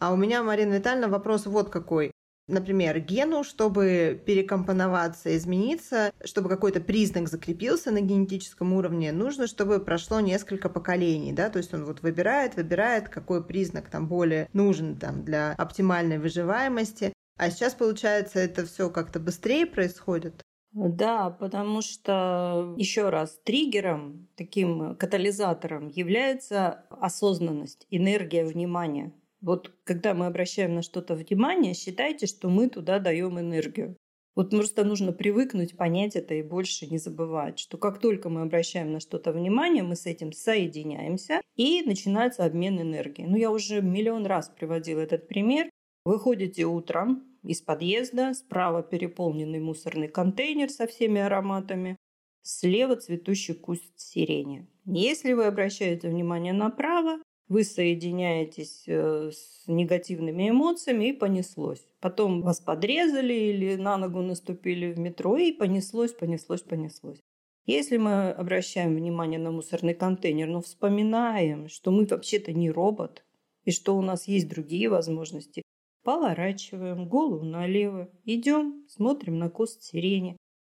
А 0.00 0.12
у 0.12 0.16
меня, 0.16 0.42
Марина 0.42 0.74
Витальевна, 0.74 1.08
вопрос 1.08 1.46
вот 1.46 1.70
какой 1.70 2.10
например, 2.48 2.98
гену, 3.00 3.44
чтобы 3.44 4.20
перекомпоноваться, 4.26 5.36
измениться, 5.36 6.12
чтобы 6.24 6.48
какой-то 6.48 6.80
признак 6.80 7.28
закрепился 7.28 7.90
на 7.90 8.00
генетическом 8.00 8.72
уровне, 8.72 9.12
нужно, 9.12 9.46
чтобы 9.46 9.78
прошло 9.80 10.20
несколько 10.20 10.68
поколений, 10.68 11.32
да, 11.32 11.50
то 11.50 11.58
есть 11.58 11.72
он 11.74 11.84
вот 11.84 12.02
выбирает, 12.02 12.56
выбирает, 12.56 13.08
какой 13.08 13.44
признак 13.44 13.88
там 13.88 14.08
более 14.08 14.48
нужен 14.52 14.96
там 14.96 15.24
для 15.24 15.52
оптимальной 15.52 16.18
выживаемости. 16.18 17.12
А 17.36 17.50
сейчас, 17.50 17.74
получается, 17.74 18.40
это 18.40 18.66
все 18.66 18.90
как-то 18.90 19.20
быстрее 19.20 19.66
происходит? 19.66 20.42
Да, 20.72 21.30
потому 21.30 21.80
что, 21.80 22.74
еще 22.76 23.08
раз, 23.08 23.40
триггером, 23.42 24.28
таким 24.36 24.96
катализатором 24.96 25.88
является 25.88 26.84
осознанность, 26.90 27.86
энергия 27.90 28.44
внимания. 28.44 29.12
Вот 29.40 29.72
когда 29.84 30.14
мы 30.14 30.26
обращаем 30.26 30.74
на 30.74 30.82
что-то 30.82 31.14
внимание, 31.14 31.74
считайте, 31.74 32.26
что 32.26 32.48
мы 32.48 32.68
туда 32.68 32.98
даем 32.98 33.38
энергию. 33.38 33.96
Вот 34.34 34.50
просто 34.50 34.84
нужно 34.84 35.12
привыкнуть, 35.12 35.76
понять 35.76 36.14
это 36.14 36.34
и 36.34 36.42
больше 36.42 36.86
не 36.86 36.98
забывать, 36.98 37.58
что 37.58 37.76
как 37.76 37.98
только 37.98 38.28
мы 38.28 38.42
обращаем 38.42 38.92
на 38.92 39.00
что-то 39.00 39.32
внимание, 39.32 39.82
мы 39.82 39.96
с 39.96 40.06
этим 40.06 40.32
соединяемся 40.32 41.40
и 41.56 41.82
начинается 41.82 42.44
обмен 42.44 42.80
энергией. 42.80 43.28
Ну, 43.28 43.36
я 43.36 43.50
уже 43.50 43.82
миллион 43.82 44.26
раз 44.26 44.48
приводила 44.48 45.00
этот 45.00 45.26
пример. 45.26 45.68
Выходите 46.04 46.66
утром 46.66 47.24
из 47.42 47.60
подъезда, 47.62 48.32
справа 48.32 48.84
переполненный 48.84 49.58
мусорный 49.58 50.06
контейнер 50.06 50.70
со 50.70 50.86
всеми 50.86 51.20
ароматами, 51.20 51.96
слева 52.42 52.94
цветущий 52.94 53.54
куст 53.54 53.92
сирени. 53.96 54.68
Если 54.84 55.32
вы 55.32 55.46
обращаете 55.46 56.08
внимание 56.08 56.52
направо, 56.52 57.18
вы 57.48 57.64
соединяетесь 57.64 58.84
э, 58.86 59.30
с 59.32 59.66
негативными 59.66 60.50
эмоциями 60.50 61.10
и 61.10 61.12
понеслось. 61.12 61.86
Потом 62.00 62.42
вас 62.42 62.60
подрезали 62.60 63.32
или 63.32 63.76
на 63.76 63.96
ногу 63.96 64.20
наступили 64.22 64.92
в 64.92 64.98
метро 64.98 65.36
и 65.36 65.52
понеслось, 65.52 66.12
понеслось, 66.12 66.62
понеслось. 66.62 67.20
Если 67.66 67.96
мы 67.96 68.30
обращаем 68.30 68.94
внимание 68.94 69.38
на 69.38 69.50
мусорный 69.50 69.94
контейнер, 69.94 70.48
но 70.48 70.62
вспоминаем, 70.62 71.68
что 71.68 71.90
мы 71.90 72.06
вообще-то 72.06 72.52
не 72.52 72.70
робот, 72.70 73.24
и 73.64 73.70
что 73.70 73.96
у 73.96 74.02
нас 74.02 74.26
есть 74.26 74.48
другие 74.48 74.88
возможности, 74.88 75.62
поворачиваем 76.02 77.08
голову 77.08 77.44
налево, 77.44 78.08
идем, 78.24 78.86
смотрим 78.88 79.38
на 79.38 79.50
куст 79.50 79.82
сирени, 79.82 80.38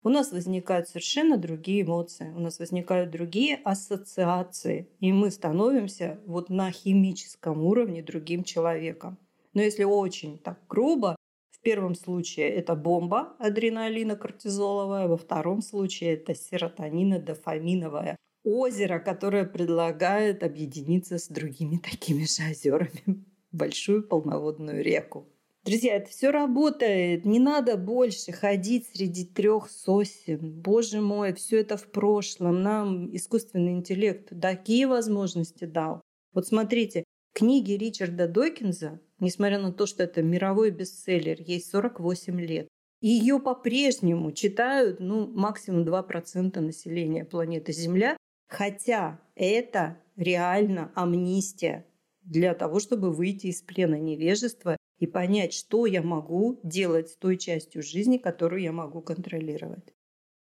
у 0.08 0.10
нас 0.10 0.32
возникают 0.32 0.88
совершенно 0.88 1.36
другие 1.36 1.82
эмоции, 1.82 2.32
у 2.34 2.40
нас 2.40 2.58
возникают 2.58 3.10
другие 3.10 3.56
ассоциации, 3.56 4.88
и 5.00 5.12
мы 5.12 5.30
становимся 5.30 6.18
вот 6.24 6.48
на 6.48 6.70
химическом 6.70 7.62
уровне 7.62 8.02
другим 8.02 8.42
человеком. 8.42 9.18
Но 9.52 9.60
если 9.60 9.84
очень 9.84 10.38
так 10.38 10.60
грубо, 10.66 11.14
в 11.50 11.60
первом 11.60 11.94
случае 11.94 12.48
это 12.48 12.74
бомба 12.74 13.36
адреналина 13.38 14.16
кортизоловая, 14.16 15.08
во 15.08 15.18
втором 15.18 15.60
случае 15.60 16.14
это 16.14 16.32
серотонина-дофаминовая 16.32 18.16
озеро, 18.44 19.00
которое 19.00 19.44
предлагает 19.44 20.42
объединиться 20.42 21.18
с 21.18 21.28
другими 21.28 21.76
такими 21.76 22.24
же 22.24 22.50
озерами 22.50 23.26
большую 23.52 24.08
полноводную 24.08 24.82
реку. 24.82 25.26
Друзья, 25.68 25.96
это 25.96 26.10
все 26.10 26.30
работает. 26.30 27.25
Не 27.25 27.38
надо 27.38 27.76
больше 27.76 28.32
ходить 28.32 28.88
среди 28.92 29.25
трех 29.25 29.70
сосен. 29.70 30.60
Боже 30.60 31.00
мой, 31.00 31.34
все 31.34 31.60
это 31.60 31.76
в 31.76 31.90
прошлом. 31.90 32.62
Нам 32.62 33.14
искусственный 33.14 33.72
интеллект 33.72 34.32
такие 34.40 34.87
возможности 34.87 35.64
дал. 35.64 36.00
Вот 36.32 36.46
смотрите, 36.46 37.04
книги 37.34 37.72
Ричарда 37.72 38.28
Докинза 38.28 39.00
несмотря 39.20 39.58
на 39.58 39.72
то, 39.72 39.87
что 39.87 40.02
это 40.02 40.22
мировой 40.22 40.70
бестселлер, 40.70 41.40
ей 41.40 41.60
48 41.60 42.40
лет. 42.40 42.68
Ее 43.00 43.38
по-прежнему 43.38 44.32
читают 44.32 44.98
ну, 45.00 45.26
максимум 45.28 45.84
2% 45.84 46.60
населения 46.60 47.25
планеты 47.25 47.72
Земля, 47.72 48.16
хотя 48.48 49.20
это 49.37 49.98
реально 50.16 50.90
амнистия 50.94 51.87
для 52.22 52.54
того, 52.54 52.80
чтобы 52.80 53.12
выйти 53.12 53.46
из 53.46 53.62
плена 53.62 53.98
невежества 53.98 54.76
и 54.98 55.06
понять, 55.06 55.52
что 55.54 55.86
я 55.86 56.02
могу 56.02 56.60
делать 56.62 57.08
с 57.10 57.16
той 57.16 57.36
частью 57.36 57.82
жизни, 57.82 58.18
которую 58.18 58.62
я 58.62 58.72
могу 58.72 59.00
контролировать. 59.00 59.94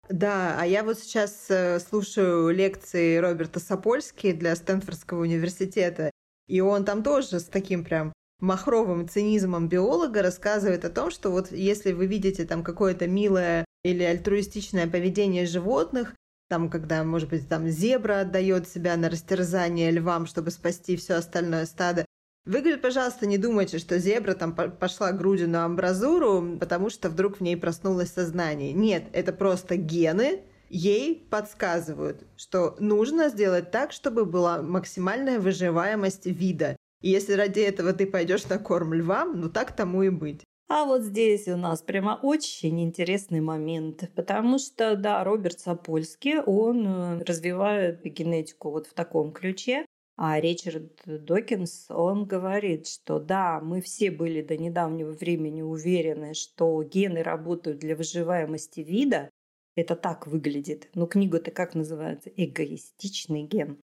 Да, 0.10 0.58
а 0.60 0.66
я 0.66 0.84
вот 0.84 1.00
сейчас 1.00 1.48
э, 1.50 1.80
слушаю 1.80 2.50
лекции 2.50 3.18
Роберта 3.18 3.60
Сапольски 3.60 4.32
для 4.32 4.56
Стэнфордского 4.56 5.22
университета, 5.22 6.12
и 6.48 6.62
он 6.62 6.86
там 6.86 7.04
тоже 7.04 7.40
с 7.40 7.46
таким 7.46 7.84
прям 7.84 8.14
махровым 8.40 9.10
цинизмом 9.10 9.68
биолога 9.68 10.22
рассказывает 10.22 10.86
о 10.86 10.90
том, 10.90 11.12
что 11.12 11.30
вот 11.30 11.52
если 11.52 11.92
вы 11.92 12.06
видите 12.06 12.46
там 12.46 12.64
какое-то 12.64 13.08
милое 13.08 13.66
или 13.84 14.04
альтруистичное 14.04 14.88
поведение 14.88 15.46
животных, 15.46 16.16
там, 16.50 16.70
когда, 16.70 17.04
может 17.04 17.30
быть, 17.30 17.50
там 17.50 17.68
зебра 17.68 18.22
отдает 18.22 18.70
себя 18.70 18.96
на 18.96 19.10
растерзание 19.10 19.92
львам, 19.92 20.26
чтобы 20.26 20.52
спасти 20.52 20.96
все 20.96 21.16
остальное 21.16 21.66
стадо, 21.66 22.06
вы, 22.48 22.78
пожалуйста, 22.78 23.26
не 23.26 23.38
думайте, 23.38 23.78
что 23.78 24.00
зебра 24.00 24.34
там 24.34 24.54
пошла 24.54 25.12
грудью 25.12 25.50
на 25.50 25.66
амбразуру, 25.66 26.58
потому 26.60 26.90
что 26.90 27.10
вдруг 27.10 27.38
в 27.38 27.42
ней 27.42 27.58
проснулось 27.58 28.12
сознание. 28.12 28.74
Нет, 28.74 29.04
это 29.14 29.34
просто 29.34 29.76
гены, 29.76 30.42
ей 30.70 31.28
подсказывают, 31.30 32.24
что 32.36 32.76
нужно 32.80 33.30
сделать 33.30 33.72
так, 33.72 33.92
чтобы 33.92 34.26
была 34.26 34.62
максимальная 34.62 35.40
выживаемость 35.40 36.26
вида. 36.26 36.78
И 37.02 37.10
если 37.10 37.34
ради 37.34 37.60
этого 37.60 37.94
ты 37.94 38.08
пойдешь 38.08 38.48
на 38.48 38.58
корм 38.58 38.94
львам, 38.94 39.40
ну 39.40 39.50
так 39.50 39.76
тому 39.76 40.04
и 40.04 40.10
быть. 40.10 40.42
А 40.70 40.84
вот 40.84 41.04
здесь 41.04 41.48
у 41.48 41.56
нас 41.56 41.82
прямо 41.82 42.20
очень 42.22 42.84
интересный 42.84 43.40
момент, 43.40 44.10
потому 44.16 44.60
что, 44.60 44.98
да, 44.98 45.24
Роберт 45.24 45.62
Сапольский, 45.62 46.42
он 46.42 46.86
э, 46.86 47.24
развивает 47.24 48.04
генетику 48.04 48.72
вот 48.72 48.88
в 48.88 48.94
таком 48.94 49.32
ключе, 49.32 49.86
а 50.20 50.42
Ричард 50.42 51.04
Докинс, 51.06 51.86
он 51.90 52.26
говорит, 52.26 52.88
что 52.88 53.20
да, 53.20 53.62
мы 53.62 53.82
все 53.82 54.10
были 54.10 54.42
до 54.42 54.58
недавнего 54.58 55.12
времени 55.12 55.62
уверены, 55.62 56.34
что 56.34 56.82
гены 56.82 57.22
работают 57.22 57.78
для 57.78 57.96
выживаемости 57.96 58.80
вида. 58.80 59.30
Это 59.76 59.96
так 59.96 60.26
выглядит. 60.26 60.90
Но 60.96 61.06
книга-то 61.06 61.52
как 61.52 61.76
называется? 61.76 62.32
Эгоистичный 62.36 63.44
ген. 63.44 63.78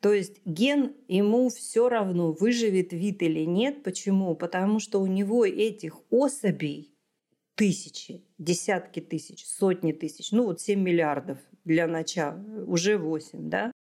То 0.00 0.14
есть 0.14 0.40
ген 0.46 0.96
ему 1.08 1.50
все 1.50 1.90
равно, 1.90 2.32
выживет 2.32 2.94
вид 2.94 3.22
или 3.22 3.44
нет. 3.44 3.82
Почему? 3.82 4.34
Потому 4.34 4.80
что 4.80 4.98
у 4.98 5.06
него 5.06 5.44
этих 5.44 6.00
особей 6.10 6.96
тысячи, 7.54 8.24
десятки 8.38 9.00
тысяч, 9.00 9.44
сотни 9.44 9.92
тысяч, 9.92 10.32
ну 10.32 10.44
вот 10.44 10.60
7 10.62 10.80
миллиардов 10.80 11.38
для 11.64 11.86
начала, 11.86 12.38
уже 12.66 12.96
8, 12.96 13.50
да? 13.50 13.72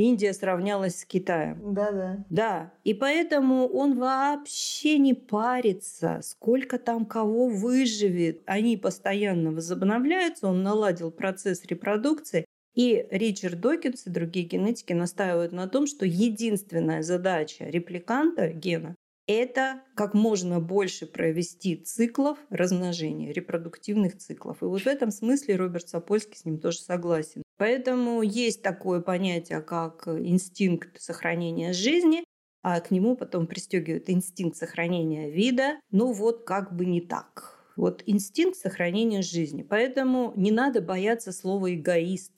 Индия 0.00 0.32
сравнялась 0.32 1.00
с 1.00 1.04
Китаем. 1.04 1.74
Да, 1.74 1.92
да. 1.92 2.24
Да, 2.30 2.72
и 2.84 2.94
поэтому 2.94 3.66
он 3.66 3.98
вообще 3.98 4.98
не 4.98 5.14
парится, 5.14 6.20
сколько 6.22 6.78
там 6.78 7.06
кого 7.06 7.48
выживет. 7.48 8.42
Они 8.46 8.76
постоянно 8.76 9.52
возобновляются, 9.52 10.48
он 10.48 10.62
наладил 10.62 11.10
процесс 11.10 11.64
репродукции. 11.64 12.44
И 12.74 13.06
Ричард 13.10 13.60
Докинс 13.60 14.06
и 14.06 14.10
другие 14.10 14.46
генетики 14.46 14.92
настаивают 14.92 15.52
на 15.52 15.68
том, 15.68 15.86
что 15.86 16.06
единственная 16.06 17.02
задача 17.02 17.64
репликанта 17.64 18.48
гена– 18.48 18.94
это 19.26 19.82
как 19.94 20.14
можно 20.14 20.60
больше 20.60 21.06
провести 21.06 21.76
циклов 21.76 22.38
размножения, 22.48 23.32
репродуктивных 23.32 24.16
циклов. 24.18 24.62
И 24.62 24.66
вот 24.66 24.82
в 24.82 24.86
этом 24.86 25.10
смысле 25.10 25.56
Роберт 25.56 25.88
Сапольский 25.88 26.36
с 26.36 26.44
ним 26.44 26.58
тоже 26.58 26.78
согласен. 26.78 27.42
Поэтому 27.60 28.22
есть 28.22 28.62
такое 28.62 29.02
понятие, 29.02 29.60
как 29.60 30.08
инстинкт 30.08 30.98
сохранения 30.98 31.74
жизни, 31.74 32.24
а 32.62 32.80
к 32.80 32.90
нему 32.90 33.18
потом 33.18 33.46
пристегивают 33.46 34.08
инстинкт 34.08 34.56
сохранения 34.56 35.30
вида. 35.30 35.78
Ну 35.90 36.14
вот 36.14 36.44
как 36.44 36.74
бы 36.74 36.86
не 36.86 37.02
так. 37.02 37.62
Вот 37.76 38.02
инстинкт 38.06 38.56
сохранения 38.56 39.20
жизни. 39.20 39.62
Поэтому 39.62 40.32
не 40.36 40.50
надо 40.50 40.80
бояться 40.80 41.32
слова 41.32 41.70
«эгоист». 41.70 42.32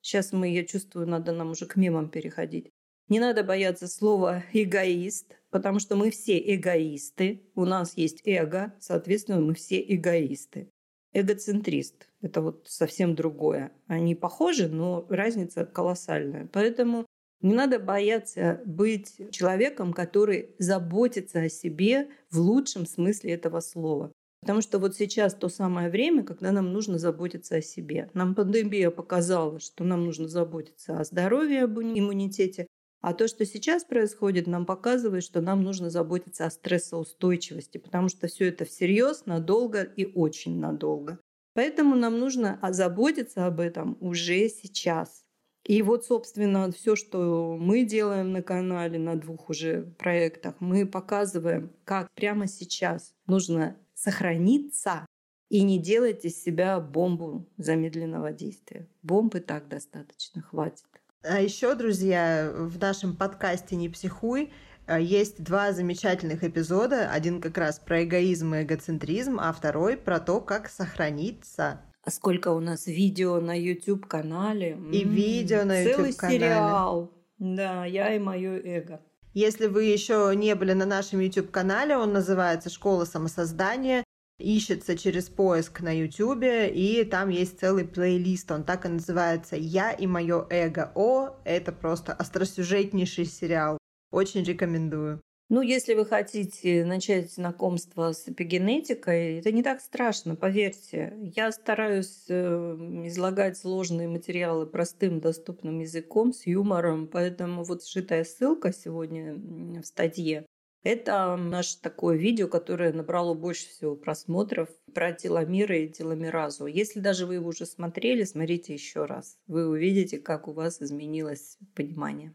Сейчас 0.00 0.32
мы, 0.32 0.50
я 0.50 0.64
чувствую, 0.64 1.06
надо 1.06 1.32
нам 1.32 1.50
уже 1.50 1.66
к 1.66 1.76
мемам 1.76 2.08
переходить. 2.08 2.70
Не 3.08 3.20
надо 3.20 3.44
бояться 3.44 3.86
слова 3.86 4.44
«эгоист», 4.54 5.36
потому 5.50 5.78
что 5.78 5.94
мы 5.94 6.10
все 6.10 6.38
эгоисты. 6.38 7.50
У 7.54 7.66
нас 7.66 7.98
есть 7.98 8.22
эго, 8.24 8.72
соответственно, 8.80 9.42
мы 9.42 9.52
все 9.52 9.84
эгоисты 9.86 10.70
эгоцентрист. 11.14 12.08
Это 12.20 12.42
вот 12.42 12.66
совсем 12.68 13.14
другое. 13.14 13.72
Они 13.86 14.14
похожи, 14.14 14.68
но 14.68 15.06
разница 15.08 15.64
колоссальная. 15.64 16.48
Поэтому 16.52 17.06
не 17.40 17.54
надо 17.54 17.78
бояться 17.78 18.60
быть 18.64 19.16
человеком, 19.30 19.92
который 19.92 20.54
заботится 20.58 21.40
о 21.40 21.48
себе 21.48 22.08
в 22.30 22.38
лучшем 22.38 22.86
смысле 22.86 23.32
этого 23.32 23.60
слова. 23.60 24.12
Потому 24.40 24.60
что 24.60 24.78
вот 24.78 24.94
сейчас 24.94 25.34
то 25.34 25.48
самое 25.48 25.88
время, 25.88 26.22
когда 26.22 26.52
нам 26.52 26.70
нужно 26.72 26.98
заботиться 26.98 27.56
о 27.56 27.62
себе. 27.62 28.10
Нам 28.12 28.34
пандемия 28.34 28.90
показала, 28.90 29.58
что 29.58 29.84
нам 29.84 30.04
нужно 30.04 30.28
заботиться 30.28 31.00
о 31.00 31.04
здоровье, 31.04 31.64
об 31.64 31.78
иммунитете, 31.78 32.66
а 33.06 33.12
то, 33.12 33.28
что 33.28 33.44
сейчас 33.44 33.84
происходит, 33.84 34.46
нам 34.46 34.64
показывает, 34.64 35.24
что 35.24 35.42
нам 35.42 35.62
нужно 35.62 35.90
заботиться 35.90 36.46
о 36.46 36.50
стрессоустойчивости, 36.50 37.76
потому 37.76 38.08
что 38.08 38.28
все 38.28 38.48
это 38.48 38.64
всерьез, 38.64 39.26
надолго 39.26 39.82
и 39.82 40.06
очень 40.06 40.58
надолго. 40.58 41.18
Поэтому 41.52 41.96
нам 41.96 42.18
нужно 42.18 42.58
озаботиться 42.62 43.44
об 43.44 43.60
этом 43.60 43.98
уже 44.00 44.48
сейчас. 44.48 45.22
И 45.64 45.82
вот, 45.82 46.06
собственно, 46.06 46.72
все, 46.72 46.96
что 46.96 47.58
мы 47.60 47.84
делаем 47.84 48.32
на 48.32 48.42
канале, 48.42 48.98
на 48.98 49.16
двух 49.16 49.50
уже 49.50 49.82
проектах, 49.98 50.54
мы 50.60 50.86
показываем, 50.86 51.72
как 51.84 52.10
прямо 52.14 52.46
сейчас 52.46 53.12
нужно 53.26 53.76
сохраниться 53.94 55.04
и 55.50 55.62
не 55.62 55.78
делать 55.78 56.24
из 56.24 56.42
себя 56.42 56.80
бомбу 56.80 57.46
замедленного 57.58 58.32
действия. 58.32 58.88
Бомбы 59.02 59.40
так 59.40 59.68
достаточно, 59.68 60.40
хватит. 60.40 60.86
А 61.26 61.40
еще, 61.40 61.74
друзья, 61.74 62.52
в 62.54 62.78
нашем 62.78 63.16
подкасте 63.16 63.76
«Не 63.76 63.88
психуй» 63.88 64.52
э, 64.86 65.00
есть 65.00 65.42
два 65.42 65.72
замечательных 65.72 66.44
эпизода. 66.44 67.10
Один 67.10 67.40
как 67.40 67.56
раз 67.56 67.78
про 67.78 68.04
эгоизм 68.04 68.54
и 68.54 68.62
эгоцентризм, 68.62 69.38
а 69.40 69.50
второй 69.54 69.96
про 69.96 70.20
то, 70.20 70.42
как 70.42 70.68
сохраниться. 70.68 71.80
А 72.02 72.10
сколько 72.10 72.48
у 72.48 72.60
нас 72.60 72.86
видео 72.86 73.40
на 73.40 73.58
YouTube-канале. 73.58 74.72
И 74.92 75.02
М-м, 75.02 75.14
видео 75.14 75.64
на 75.64 75.80
YouTube-канале. 75.82 76.12
Целый 76.12 76.38
сериал. 76.38 77.10
Да, 77.38 77.86
я 77.86 78.14
и 78.14 78.18
мое 78.18 78.60
эго. 78.62 79.00
Если 79.32 79.66
вы 79.66 79.84
еще 79.84 80.30
не 80.36 80.54
были 80.54 80.74
на 80.74 80.84
нашем 80.84 81.20
YouTube-канале, 81.20 81.96
он 81.96 82.12
называется 82.12 82.68
«Школа 82.68 83.06
самосоздания» 83.06 84.04
ищется 84.38 84.96
через 84.96 85.28
поиск 85.28 85.80
на 85.80 85.96
Ютубе, 85.96 86.68
и 86.68 87.04
там 87.04 87.28
есть 87.28 87.60
целый 87.60 87.86
плейлист, 87.86 88.50
он 88.50 88.64
так 88.64 88.84
и 88.84 88.88
называется 88.88 89.56
«Я 89.56 89.92
и 89.92 90.06
мое 90.06 90.46
эго». 90.50 90.92
О, 90.94 91.36
это 91.44 91.72
просто 91.72 92.12
остросюжетнейший 92.12 93.26
сериал. 93.26 93.78
Очень 94.10 94.44
рекомендую. 94.44 95.20
Ну, 95.50 95.60
если 95.60 95.94
вы 95.94 96.06
хотите 96.06 96.86
начать 96.86 97.30
знакомство 97.32 98.12
с 98.12 98.26
эпигенетикой, 98.26 99.38
это 99.38 99.52
не 99.52 99.62
так 99.62 99.82
страшно, 99.82 100.36
поверьте. 100.36 101.12
Я 101.36 101.52
стараюсь 101.52 102.24
э, 102.28 102.76
излагать 103.06 103.58
сложные 103.58 104.08
материалы 104.08 104.66
простым, 104.66 105.20
доступным 105.20 105.80
языком, 105.80 106.32
с 106.32 106.46
юмором, 106.46 107.06
поэтому 107.06 107.62
вот 107.62 107.84
сшитая 107.84 108.24
ссылка 108.24 108.72
сегодня 108.72 109.34
в 109.34 109.84
статье 109.84 110.46
это 110.84 111.36
наше 111.36 111.80
такое 111.80 112.16
видео, 112.16 112.46
которое 112.46 112.92
набрало 112.92 113.34
больше 113.34 113.68
всего 113.68 113.96
просмотров 113.96 114.68
про 114.94 115.12
теломеры 115.12 115.84
и 115.84 115.88
теломеразу. 115.88 116.66
Если 116.66 117.00
даже 117.00 117.26
вы 117.26 117.34
его 117.34 117.48
уже 117.48 117.66
смотрели, 117.66 118.24
смотрите 118.24 118.74
еще 118.74 119.06
раз. 119.06 119.38
Вы 119.46 119.66
увидите, 119.66 120.18
как 120.18 120.46
у 120.46 120.52
вас 120.52 120.80
изменилось 120.80 121.58
понимание. 121.74 122.34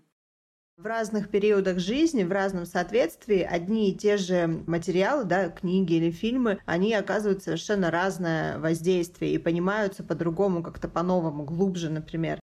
В 0.77 0.85
разных 0.85 1.29
периодах 1.29 1.77
жизни, 1.79 2.23
в 2.23 2.31
разном 2.31 2.65
соответствии, 2.65 3.41
одни 3.41 3.91
и 3.91 3.95
те 3.95 4.15
же 4.15 4.47
материалы, 4.47 5.25
да, 5.25 5.49
книги 5.49 5.93
или 5.93 6.09
фильмы, 6.09 6.59
они 6.65 6.93
оказывают 6.93 7.43
совершенно 7.43 7.91
разное 7.91 8.57
воздействие 8.59 9.33
и 9.33 9.37
понимаются 9.37 10.03
по-другому, 10.03 10.63
как-то 10.63 10.87
по-новому, 10.87 11.43
глубже, 11.43 11.89
например. 11.89 12.39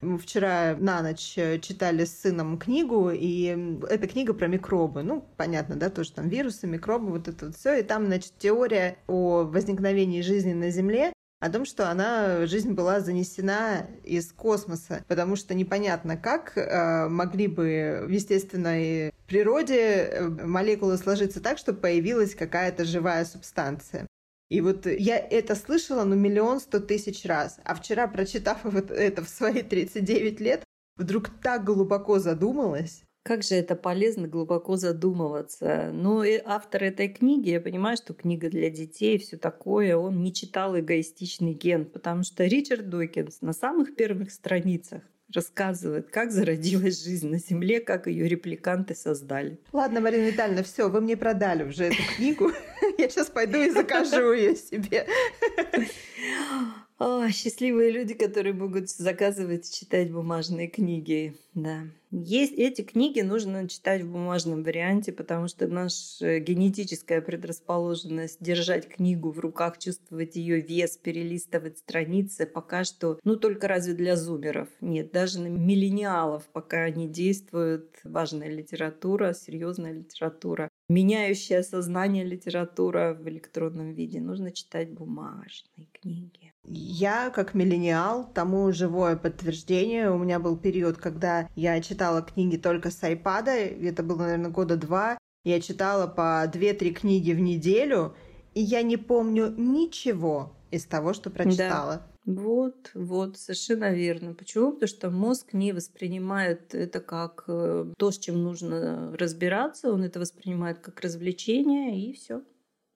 Мы 0.00 0.16
вчера 0.16 0.76
на 0.78 1.02
ночь 1.02 1.34
э, 1.36 1.58
читали 1.58 2.06
с 2.06 2.20
сыном 2.22 2.58
книгу, 2.58 3.10
и 3.10 3.78
эта 3.90 4.08
книга 4.08 4.32
про 4.32 4.46
микробы. 4.46 5.02
Ну, 5.02 5.28
понятно, 5.36 5.76
да, 5.76 5.90
тоже 5.90 6.12
там 6.12 6.28
вирусы, 6.30 6.66
микробы, 6.66 7.10
вот 7.10 7.28
это 7.28 7.46
вот 7.46 7.56
все. 7.56 7.80
И 7.80 7.82
там, 7.82 8.06
значит, 8.06 8.32
теория 8.38 8.96
о 9.06 9.44
возникновении 9.44 10.22
жизни 10.22 10.54
на 10.54 10.70
Земле, 10.70 11.12
о 11.40 11.50
том, 11.50 11.66
что 11.66 11.90
она, 11.90 12.46
жизнь 12.46 12.72
была 12.72 13.00
занесена 13.00 13.86
из 14.04 14.32
космоса, 14.32 15.04
потому 15.06 15.36
что 15.36 15.54
непонятно, 15.54 16.16
как 16.16 16.56
э, 16.56 17.08
могли 17.08 17.46
бы 17.46 18.06
естественные 18.08 19.12
природе 19.26 19.80
э, 19.80 20.28
молекулы 20.28 20.96
сложиться 20.96 21.42
так, 21.42 21.58
чтобы 21.58 21.78
появилась 21.78 22.34
какая-то 22.34 22.84
живая 22.84 23.24
субстанция. 23.24 24.06
И 24.50 24.60
вот 24.60 24.84
я 24.84 25.16
это 25.16 25.54
слышала, 25.54 26.04
ну, 26.04 26.16
миллион 26.16 26.58
сто 26.60 26.80
тысяч 26.80 27.24
раз. 27.24 27.60
А 27.64 27.74
вчера, 27.74 28.08
прочитав 28.08 28.64
вот 28.64 28.90
это 28.90 29.24
в 29.24 29.28
свои 29.28 29.62
39 29.62 30.40
лет, 30.40 30.64
вдруг 30.96 31.30
так 31.40 31.64
глубоко 31.64 32.18
задумалась. 32.18 33.04
Как 33.22 33.44
же 33.44 33.54
это 33.54 33.76
полезно 33.76 34.26
глубоко 34.26 34.76
задумываться. 34.76 35.90
Но 35.92 36.24
и 36.24 36.40
автор 36.44 36.84
этой 36.84 37.08
книги, 37.08 37.50
я 37.50 37.60
понимаю, 37.60 37.96
что 37.96 38.12
книга 38.12 38.50
для 38.50 38.70
детей, 38.70 39.18
все 39.18 39.36
такое, 39.36 39.96
он 39.96 40.22
не 40.22 40.32
читал 40.32 40.76
эгоистичный 40.76 41.52
ген, 41.52 41.84
потому 41.84 42.24
что 42.24 42.44
Ричард 42.44 42.88
Докинс 42.88 43.42
на 43.42 43.52
самых 43.52 43.94
первых 43.94 44.32
страницах 44.32 45.02
рассказывает, 45.34 46.10
как 46.10 46.32
зародилась 46.32 47.02
жизнь 47.04 47.28
на 47.28 47.38
Земле, 47.38 47.80
как 47.80 48.06
ее 48.06 48.28
репликанты 48.28 48.94
создали. 48.94 49.58
Ладно, 49.72 50.00
Марина 50.00 50.26
Витальевна, 50.26 50.62
все, 50.62 50.88
вы 50.88 51.00
мне 51.00 51.16
продали 51.16 51.64
уже 51.64 51.84
эту 51.84 52.02
книгу. 52.16 52.52
Я 52.98 53.08
сейчас 53.08 53.28
пойду 53.28 53.58
и 53.58 53.70
закажу 53.70 54.32
ее 54.32 54.56
себе. 54.56 55.06
О, 57.02 57.30
счастливые 57.30 57.90
люди, 57.92 58.12
которые 58.12 58.52
могут 58.52 58.90
заказывать, 58.90 59.72
читать 59.72 60.12
бумажные 60.12 60.68
книги. 60.68 61.34
Да. 61.54 61.84
Есть 62.10 62.52
эти 62.58 62.82
книги 62.82 63.22
нужно 63.22 63.66
читать 63.68 64.02
в 64.02 64.12
бумажном 64.12 64.62
варианте, 64.62 65.10
потому 65.10 65.48
что 65.48 65.66
наша 65.66 66.40
генетическая 66.40 67.22
предрасположенность 67.22 68.36
держать 68.42 68.86
книгу 68.86 69.30
в 69.30 69.38
руках, 69.38 69.78
чувствовать 69.78 70.36
ее 70.36 70.60
вес, 70.60 70.98
перелистывать 70.98 71.78
страницы 71.78 72.44
пока 72.44 72.84
что, 72.84 73.18
ну 73.24 73.36
только 73.36 73.66
разве 73.66 73.94
для 73.94 74.14
зумеров. 74.14 74.68
Нет, 74.82 75.10
даже 75.10 75.40
на 75.40 75.46
миллениалов 75.46 76.44
пока 76.52 76.90
не 76.90 77.08
действует 77.08 77.98
важная 78.04 78.48
литература, 78.48 79.32
серьезная 79.32 79.92
литература 79.94 80.69
меняющая 80.90 81.62
сознание 81.62 82.24
литература 82.24 83.16
в 83.18 83.28
электронном 83.28 83.92
виде. 83.92 84.20
Нужно 84.20 84.50
читать 84.50 84.90
бумажные 84.90 85.86
книги. 85.92 86.52
Я, 86.64 87.30
как 87.30 87.54
миллениал, 87.54 88.28
тому 88.34 88.72
живое 88.72 89.16
подтверждение. 89.16 90.10
У 90.10 90.18
меня 90.18 90.40
был 90.40 90.58
период, 90.58 90.98
когда 90.98 91.48
я 91.54 91.80
читала 91.80 92.22
книги 92.22 92.56
только 92.56 92.90
с 92.90 93.02
айпада. 93.04 93.52
Это 93.52 94.02
было, 94.02 94.22
наверное, 94.22 94.50
года 94.50 94.76
два. 94.76 95.16
Я 95.44 95.60
читала 95.60 96.08
по 96.08 96.44
две-три 96.52 96.92
книги 96.92 97.32
в 97.32 97.40
неделю, 97.40 98.14
и 98.54 98.60
я 98.60 98.82
не 98.82 98.96
помню 98.96 99.54
ничего 99.56 100.56
из 100.72 100.84
того, 100.86 101.14
что 101.14 101.30
прочитала. 101.30 101.96
Да. 101.96 102.09
Вот, 102.26 102.90
вот, 102.94 103.38
совершенно 103.38 103.92
верно. 103.92 104.34
Почему? 104.34 104.72
Потому 104.72 104.88
что 104.88 105.10
мозг 105.10 105.52
не 105.52 105.72
воспринимает 105.72 106.74
это 106.74 107.00
как 107.00 107.44
э, 107.48 107.92
то, 107.96 108.10
с 108.10 108.18
чем 108.18 108.42
нужно 108.42 109.16
разбираться, 109.16 109.90
он 109.90 110.04
это 110.04 110.20
воспринимает 110.20 110.80
как 110.80 111.00
развлечение, 111.00 111.98
и 111.98 112.12
все 112.12 112.42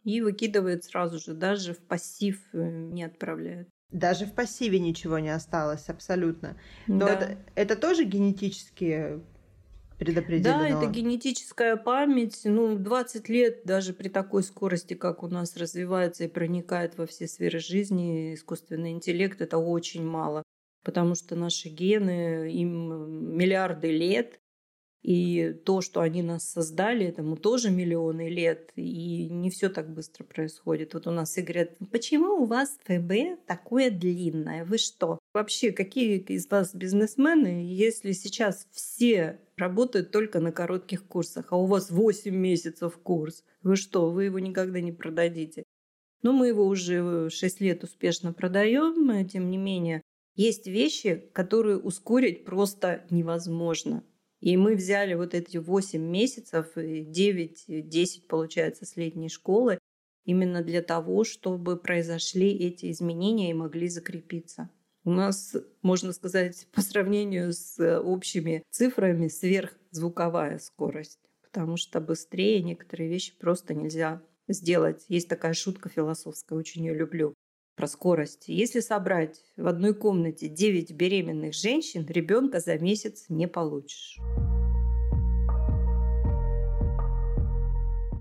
и 0.05 0.21
выкидывает 0.21 0.85
сразу 0.85 1.19
же, 1.19 1.35
даже 1.35 1.75
в 1.75 1.79
пассив 1.79 2.41
э, 2.53 2.59
не 2.59 3.03
отправляет. 3.03 3.69
Даже 3.91 4.27
в 4.27 4.35
пассиве 4.35 4.79
ничего 4.79 5.19
не 5.19 5.31
осталось, 5.31 5.89
абсолютно. 5.89 6.57
Но 6.87 7.07
да. 7.07 7.15
это, 7.15 7.39
это 7.55 7.77
тоже 7.77 8.05
генетически 8.05 9.21
предопределено. 9.98 10.59
Да, 10.59 10.68
это 10.68 10.87
генетическая 10.87 11.76
память. 11.76 12.40
Ну, 12.44 12.76
20 12.76 13.28
лет 13.28 13.62
даже 13.64 13.92
при 13.92 14.09
такой 14.09 14.42
скорости, 14.42 14.94
как 14.94 15.22
у 15.22 15.28
нас 15.28 15.57
развивается 15.57 16.24
и 16.24 16.28
проникает 16.28 16.96
во 16.98 17.07
все 17.07 17.26
сферы 17.26 17.59
жизни, 17.59 18.35
искусственный 18.35 18.92
интеллект, 18.92 19.40
это 19.40 19.59
очень 19.59 20.04
мало. 20.04 20.42
Потому 20.85 21.14
что 21.14 21.35
наши 21.35 21.68
гены, 21.68 22.52
им 22.52 23.37
миллиарды 23.37 23.90
лет, 23.90 24.38
и 25.04 25.54
то, 25.66 25.83
что 25.83 26.00
они 26.00 26.22
нас 26.22 26.50
создали, 26.50 27.04
этому 27.04 27.37
тоже 27.37 27.70
миллионы 27.70 28.30
лет, 28.30 28.72
и 28.74 29.28
не 29.28 29.50
все 29.50 29.68
так 29.68 29.92
быстро 29.92 30.24
происходит. 30.24 30.94
Вот 30.94 31.07
у 31.07 31.11
нас 31.11 31.37
и 31.37 31.42
говорят, 31.42 31.76
почему 31.92 32.42
у 32.42 32.46
вас 32.46 32.78
ФБ 32.85 33.44
такое 33.46 33.90
длинное? 33.90 34.64
Вы 34.64 34.78
что? 34.78 35.18
Вообще, 35.35 35.72
какие 35.72 36.18
из 36.20 36.50
вас 36.50 36.74
бизнесмены, 36.74 37.66
если 37.66 38.12
сейчас 38.12 38.66
все 38.72 39.40
работают 39.57 40.11
только 40.11 40.40
на 40.40 40.53
коротких 40.53 41.07
курсах, 41.07 41.47
а 41.51 41.57
у 41.57 41.67
вас 41.67 41.90
8 41.90 42.35
месяцев 42.35 42.99
курс? 42.99 43.45
Вы 43.62 43.77
что, 43.77 44.11
вы 44.11 44.25
его 44.25 44.38
никогда 44.38 44.81
не 44.81 44.93
продадите? 44.93 45.64
Но 46.23 46.33
мы 46.33 46.49
его 46.49 46.67
уже 46.67 47.29
6 47.31 47.61
лет 47.61 47.85
успешно 47.85 48.33
продаем, 48.33 49.27
тем 49.29 49.51
не 49.51 49.59
менее, 49.59 50.03
есть 50.37 50.67
вещи, 50.67 51.31
которые 51.33 51.79
ускорить 51.79 52.45
просто 52.45 53.07
невозможно. 53.11 54.03
И 54.40 54.57
мы 54.57 54.75
взяли 54.75 55.14
вот 55.14 55.33
эти 55.33 55.59
8 55.59 56.01
месяцев, 56.01 56.77
9-10, 56.77 58.27
получается, 58.29 58.85
с 58.85 58.97
летней 58.97 59.29
школы, 59.29 59.79
именно 60.25 60.62
для 60.62 60.83
того, 60.83 61.25
чтобы 61.25 61.77
произошли 61.77 62.51
эти 62.51 62.90
изменения 62.90 63.51
и 63.51 63.55
могли 63.55 63.88
закрепиться. 63.88 64.71
У 65.07 65.11
нас, 65.11 65.55
можно 65.83 66.14
сказать, 66.14 66.67
по 66.73 66.81
сравнению 66.81 67.53
с 67.53 68.01
общими 68.01 68.62
цифрами, 68.71 69.29
сверхзвуковая 69.29 70.59
скорость, 70.59 71.19
потому 71.43 71.77
что 71.77 72.01
быстрее 72.01 72.62
некоторые 72.62 73.11
вещи 73.11 73.37
просто 73.38 73.75
нельзя 73.75 74.23
сделать. 74.49 75.05
Есть 75.09 75.29
такая 75.29 75.53
шутка 75.53 75.90
философская, 75.90 76.59
очень 76.59 76.87
ее 76.87 76.95
люблю 76.95 77.35
про 77.77 77.87
скорость. 77.87 78.45
Если 78.49 78.81
собрать 78.81 79.43
в 79.59 79.67
одной 79.67 79.95
комнате 79.95 80.49
9 80.49 80.93
беременных 80.93 81.53
женщин, 81.53 82.07
ребенка 82.09 82.61
за 82.61 82.79
месяц 82.79 83.27
не 83.29 83.47
получишь. 83.47 84.19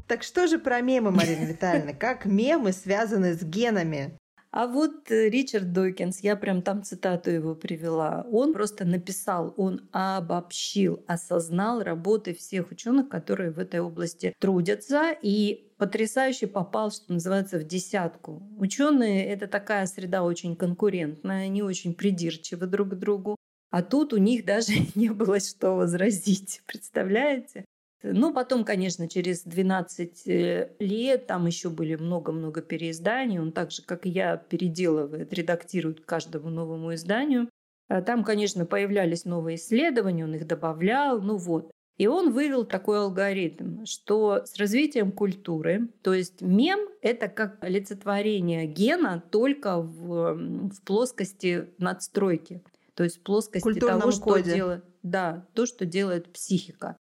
Так 0.09 0.23
что 0.23 0.47
же 0.47 0.59
про 0.59 0.81
мемы, 0.81 1.11
Марина 1.11 1.45
Витальевна? 1.45 1.93
Как 1.93 2.25
мемы 2.25 2.73
связаны 2.73 3.35
с 3.35 3.41
генами? 3.41 4.17
А 4.55 4.67
вот 4.67 5.09
э, 5.09 5.29
Ричард 5.29 5.73
Докинс, 5.73 6.19
я 6.19 6.35
прям 6.35 6.61
там 6.61 6.83
цитату 6.83 7.31
его 7.31 7.55
привела, 7.55 8.23
он 8.31 8.53
просто 8.53 8.85
написал, 8.85 9.51
он 9.57 9.89
обобщил, 9.91 11.03
осознал 11.07 11.81
работы 11.81 12.35
всех 12.35 12.69
ученых, 12.69 13.09
которые 13.09 13.49
в 13.49 13.57
этой 13.57 13.79
области 13.79 14.35
трудятся, 14.37 15.11
и 15.23 15.71
потрясающе 15.77 16.45
попал, 16.45 16.91
что 16.91 17.13
называется, 17.13 17.57
в 17.57 17.63
десятку. 17.63 18.43
Ученые 18.59 19.25
это 19.25 19.47
такая 19.47 19.87
среда 19.87 20.21
очень 20.21 20.55
конкурентная, 20.55 21.45
они 21.45 21.63
очень 21.63 21.95
придирчивы 21.95 22.67
друг 22.67 22.89
к 22.89 22.95
другу. 22.95 23.35
А 23.71 23.81
тут 23.81 24.13
у 24.13 24.17
них 24.17 24.45
даже 24.45 24.73
не 24.93 25.09
было 25.09 25.39
что 25.39 25.71
возразить. 25.71 26.61
Представляете? 26.67 27.65
Ну, 28.03 28.33
потом, 28.33 28.65
конечно, 28.65 29.07
через 29.07 29.43
12 29.43 30.27
э, 30.27 30.71
лет 30.79 31.25
там 31.25 31.47
еще 31.47 31.69
были 31.69 31.95
много-много 31.95 32.61
переизданий. 32.61 33.39
Он 33.39 33.53
так 33.53 33.71
же, 33.71 33.81
как 33.81 34.05
и 34.05 34.09
я, 34.09 34.35
переделывает, 34.35 35.33
редактирует 35.33 36.05
каждому 36.05 36.49
новому 36.49 36.93
изданию. 36.93 37.49
А 37.87 38.01
там, 38.01 38.25
конечно, 38.25 38.65
появлялись 38.65 39.23
новые 39.23 39.55
исследования, 39.55 40.25
он 40.25 40.35
их 40.35 40.47
добавлял, 40.47 41.21
ну 41.21 41.37
вот. 41.37 41.71
И 41.97 42.07
он 42.07 42.31
вывел 42.31 42.65
такой 42.65 42.99
алгоритм, 42.99 43.85
что 43.85 44.41
с 44.45 44.57
развитием 44.57 45.11
культуры, 45.11 45.89
то 46.01 46.13
есть 46.13 46.41
мем— 46.41 46.89
это 47.01 47.27
как 47.27 47.63
олицетворение 47.63 48.65
гена 48.65 49.23
только 49.29 49.79
в, 49.79 50.33
в 50.69 50.81
плоскости 50.83 51.69
надстройки, 51.77 52.63
то 52.95 53.03
есть 53.03 53.17
в 53.17 53.21
плоскости 53.21 53.79
того, 53.79 54.09
что 54.11 54.39
делает, 54.39 54.83
да, 55.03 55.47
то, 55.53 55.67
что 55.67 55.85
делает 55.85 56.33
психика. 56.33 56.97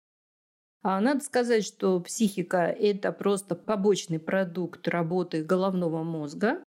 А 0.83 0.99
надо 0.99 1.23
сказать, 1.23 1.63
что 1.63 1.99
психика– 1.99 2.57
это 2.79 3.11
просто 3.11 3.55
побочный 3.55 4.19
продукт 4.19 4.87
работы 4.87 5.43
головного 5.43 6.03
мозга. 6.03 6.63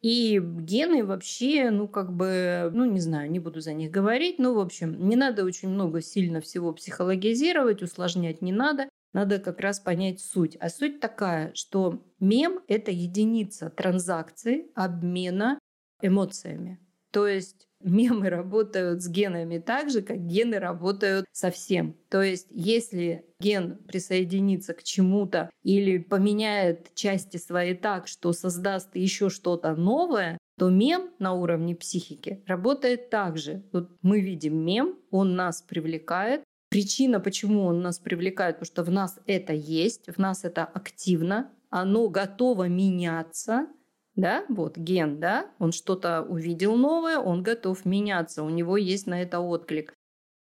И 0.00 0.40
гены 0.40 1.04
вообще, 1.04 1.70
ну, 1.70 1.86
как 1.86 2.12
бы, 2.12 2.70
ну, 2.74 2.84
не 2.84 2.98
знаю, 2.98 3.30
не 3.30 3.38
буду 3.38 3.60
за 3.60 3.72
них 3.72 3.92
говорить, 3.92 4.40
но, 4.40 4.52
в 4.52 4.58
общем, 4.58 5.08
не 5.08 5.14
надо 5.14 5.44
очень 5.44 5.68
много 5.68 6.00
сильно 6.00 6.40
всего 6.40 6.72
психологизировать, 6.72 7.82
усложнять 7.82 8.42
не 8.42 8.50
надо. 8.50 8.88
Надо 9.12 9.38
как 9.38 9.60
раз 9.60 9.78
понять 9.78 10.20
суть. 10.20 10.56
А 10.56 10.68
суть 10.70 10.98
такая, 10.98 11.52
что 11.54 12.02
мем– 12.18 12.60
это 12.66 12.90
единица 12.90 13.70
транзакции, 13.70 14.72
обмена 14.74 15.58
эмоциями. 16.00 16.80
То 17.12 17.28
есть 17.28 17.68
мемы 17.84 18.28
работают 18.28 19.02
с 19.02 19.08
генами 19.08 19.58
так 19.58 19.90
же, 19.90 20.02
как 20.02 20.26
гены 20.26 20.58
работают 20.58 21.26
со 21.32 21.50
всем. 21.50 21.96
То 22.08 22.22
есть, 22.22 22.46
если 22.50 23.24
ген 23.40 23.78
присоединится 23.86 24.74
к 24.74 24.82
чему-то 24.82 25.50
или 25.62 25.98
поменяет 25.98 26.94
части 26.94 27.36
свои 27.36 27.74
так, 27.74 28.06
что 28.06 28.32
создаст 28.32 28.94
еще 28.94 29.30
что-то 29.30 29.74
новое, 29.74 30.38
то 30.58 30.70
мем 30.70 31.10
на 31.18 31.32
уровне 31.32 31.74
психики 31.74 32.42
работает 32.46 33.10
так 33.10 33.38
же. 33.38 33.62
Вот 33.72 33.90
мы 34.02 34.20
видим 34.20 34.64
мем, 34.64 34.98
он 35.10 35.34
нас 35.34 35.62
привлекает. 35.62 36.42
Причина, 36.70 37.20
почему 37.20 37.64
он 37.64 37.82
нас 37.82 37.98
привлекает, 37.98 38.56
потому 38.56 38.66
что 38.66 38.84
в 38.84 38.90
нас 38.90 39.18
это 39.26 39.52
есть, 39.52 40.06
в 40.06 40.18
нас 40.18 40.44
это 40.44 40.64
активно, 40.64 41.50
оно 41.70 42.08
готово 42.08 42.68
меняться– 42.68 43.66
да, 44.14 44.44
вот 44.48 44.76
ген, 44.76 45.20
да, 45.20 45.50
он 45.58 45.72
что-то 45.72 46.22
увидел 46.22 46.76
новое, 46.76 47.18
он 47.18 47.42
готов 47.42 47.84
меняться, 47.84 48.42
у 48.42 48.50
него 48.50 48.76
есть 48.76 49.06
на 49.06 49.22
это 49.22 49.40
отклик. 49.40 49.94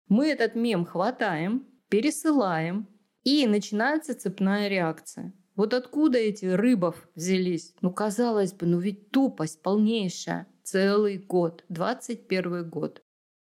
Мы 0.08 0.28
этот 0.28 0.54
мем 0.54 0.84
хватаем, 0.86 1.66
пересылаем, 1.88 2.88
И 3.24 3.46
начинается 3.46 4.14
цепная 4.14 4.68
реакция. 4.68 5.34
Вот 5.54 5.74
откуда 5.74 6.18
эти 6.18 6.46
рыбов 6.46 7.08
взялись? 7.14 7.74
Ну, 7.82 7.92
казалось 7.92 8.52
бы, 8.52 8.64
ну 8.64 8.78
ведь 8.78 9.10
тупость 9.10 9.60
полнейшая. 9.60 10.46
Целый 10.62 11.18
год, 11.18 11.64
21 11.68 12.70
год. 12.70 13.02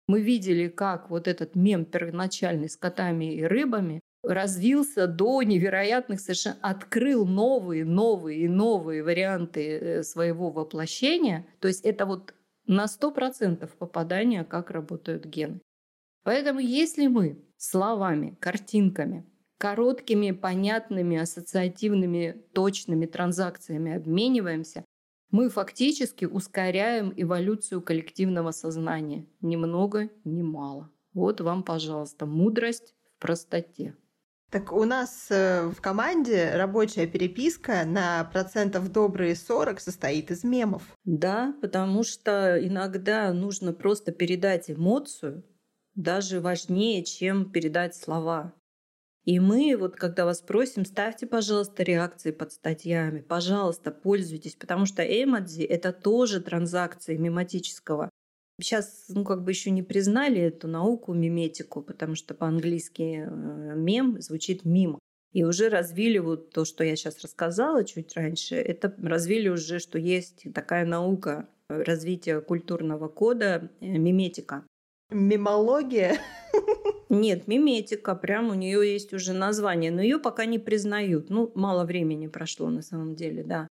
Мы 0.08 0.22
видели, 0.22 0.68
как 0.68 1.10
вот 1.10 1.28
этот 1.28 1.56
мем 1.56 1.86
первоначальный 1.86 2.70
с 2.70 2.76
котами 2.76 3.34
и 3.34 3.44
рыбами 3.44 4.02
развился 4.24 5.08
до 5.08 5.42
невероятных 5.42 6.20
совершенно, 6.20 6.58
открыл 6.62 7.26
новые, 7.26 7.86
новые 7.86 8.42
и 8.42 8.48
новые 8.48 9.04
варианты 9.04 9.78
э, 9.78 10.04
своего 10.04 10.50
воплощения. 10.50 11.46
То 11.60 11.68
есть 11.68 11.82
это 11.82 12.06
вот 12.06 12.34
на 12.66 12.86
100% 12.86 13.70
попадание, 13.78 14.44
как 14.44 14.72
работают 14.72 15.26
гены. 15.26 15.60
Поэтому 16.24 16.60
если 16.60 17.08
мы 17.08 17.44
словами, 17.58 18.38
картинками 18.40 19.26
короткими, 19.62 20.32
понятными, 20.32 21.18
ассоциативными, 21.18 22.32
точными 22.52 23.06
транзакциями 23.06 23.94
обмениваемся, 23.94 24.84
мы 25.30 25.50
фактически 25.50 26.26
ускоряем 26.26 27.14
эволюцию 27.16 27.84
коллективного 27.84 28.50
сознания. 28.52 29.28
Ни 29.40 29.56
много, 29.58 30.10
ни 30.26 30.42
мало. 30.42 30.90
Вот 31.14 31.42
вам, 31.42 31.62
пожалуйста, 31.62 32.26
мудрость 32.26 32.96
в 33.16 33.22
простоте. 33.22 33.96
Так 34.52 34.74
у 34.74 34.84
нас 34.84 35.28
э, 35.30 35.68
в 35.68 35.80
команде 35.80 36.52
рабочая 36.56 37.08
переписка 37.08 37.86
на 37.86 38.26
процентов 38.26 38.92
добрые 38.92 39.34
40 39.34 39.80
состоит 39.80 40.30
из 40.30 40.44
мемов. 40.44 40.84
Да, 41.06 41.56
потому 41.62 42.04
что 42.04 42.60
иногда 42.62 43.32
нужно 43.32 43.72
просто 43.72 44.12
передать 44.12 44.70
эмоцию, 44.70 45.46
даже 45.96 46.42
важнее, 46.42 47.06
чем 47.06 47.50
передать 47.50 47.96
слова. 47.96 48.54
И 49.24 49.40
мы, 49.40 49.78
вот 49.80 49.96
когда 49.96 50.26
вас 50.26 50.42
просим, 50.42 50.84
ставьте, 50.84 51.28
пожалуйста, 51.28 51.84
реакции 51.84 52.32
под 52.32 52.52
статьями, 52.52 53.22
пожалуйста, 53.22 53.92
пользуйтесь, 53.92 54.56
потому 54.56 54.86
что 54.86 55.02
эмодзи— 55.02 55.62
это 55.64 55.94
тоже 55.94 56.42
транзакции 56.42 57.16
мематического. 57.16 58.10
Сейчас, 58.62 59.06
ну, 59.10 59.24
как 59.24 59.44
бы 59.44 59.52
еще 59.52 59.72
не 59.72 59.84
признали 59.84 60.40
эту 60.42 60.68
науку, 60.68 61.14
миметику, 61.14 61.82
потому 61.82 62.16
что 62.16 62.34
по-английски 62.34 63.26
э, 63.28 63.76
мем 63.76 64.22
звучит 64.22 64.66
мим. 64.66 65.00
И 65.34 65.44
уже 65.44 65.70
развили 65.70 66.18
вот 66.18 66.52
то, 66.52 66.66
что 66.66 66.84
я 66.84 66.96
сейчас 66.96 67.22
рассказала 67.22 67.86
чуть 67.86 68.16
раньше, 68.16 68.56
это 68.56 68.94
развили 69.02 69.48
уже, 69.48 69.80
что 69.80 69.98
есть 69.98 70.46
такая 70.54 70.86
наука 70.86 71.48
э, 71.70 71.84
развития 71.84 72.42
культурного 72.42 73.08
кода, 73.08 73.72
э, 73.80 73.86
миметика. 73.86 74.66
Мемология? 75.10 76.18
Нет, 77.10 77.48
миметика, 77.48 78.16
прям 78.16 78.50
у 78.50 78.54
нее 78.54 78.94
есть 78.94 79.14
уже 79.14 79.34
название, 79.34 79.92
но 79.92 80.02
ее 80.02 80.20
пока 80.20 80.46
не 80.46 80.60
признают. 80.60 81.30
Ну, 81.30 81.52
мало 81.56 81.84
времени 81.84 82.28
прошло 82.28 82.70
на 82.70 82.82
самом 82.82 83.16
деле, 83.16 83.44
да. 83.44 83.68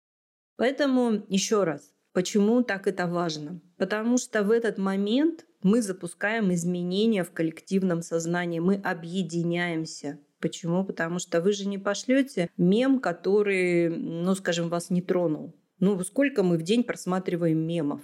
Поэтому 0.56 1.24
еще 1.28 1.64
раз, 1.64 1.93
почему 2.14 2.62
так 2.62 2.87
это 2.87 3.07
важно? 3.07 3.61
Потому 3.77 4.16
что 4.16 4.42
в 4.42 4.50
этот 4.50 4.79
момент 4.79 5.44
мы 5.62 5.83
запускаем 5.83 6.55
изменения 6.55 7.24
в 7.24 7.33
коллективном 7.33 8.00
сознании, 8.00 8.61
мы 8.61 8.77
объединяемся. 8.77 10.18
Почему? 10.40 10.85
Потому 10.85 11.18
что 11.18 11.40
вы 11.40 11.53
же 11.53 11.66
не 11.66 11.79
пошлете 11.79 12.48
мем, 12.57 13.00
который, 13.00 13.88
ну, 13.88 14.35
скажем, 14.35 14.68
вас 14.68 14.90
не 14.90 15.03
тронул. 15.03 15.55
Ну, 15.81 16.03
сколько 16.05 16.42
мы 16.42 16.57
в 16.57 16.62
день 16.62 16.85
просматриваем 16.85 17.59
мемов? 17.59 18.00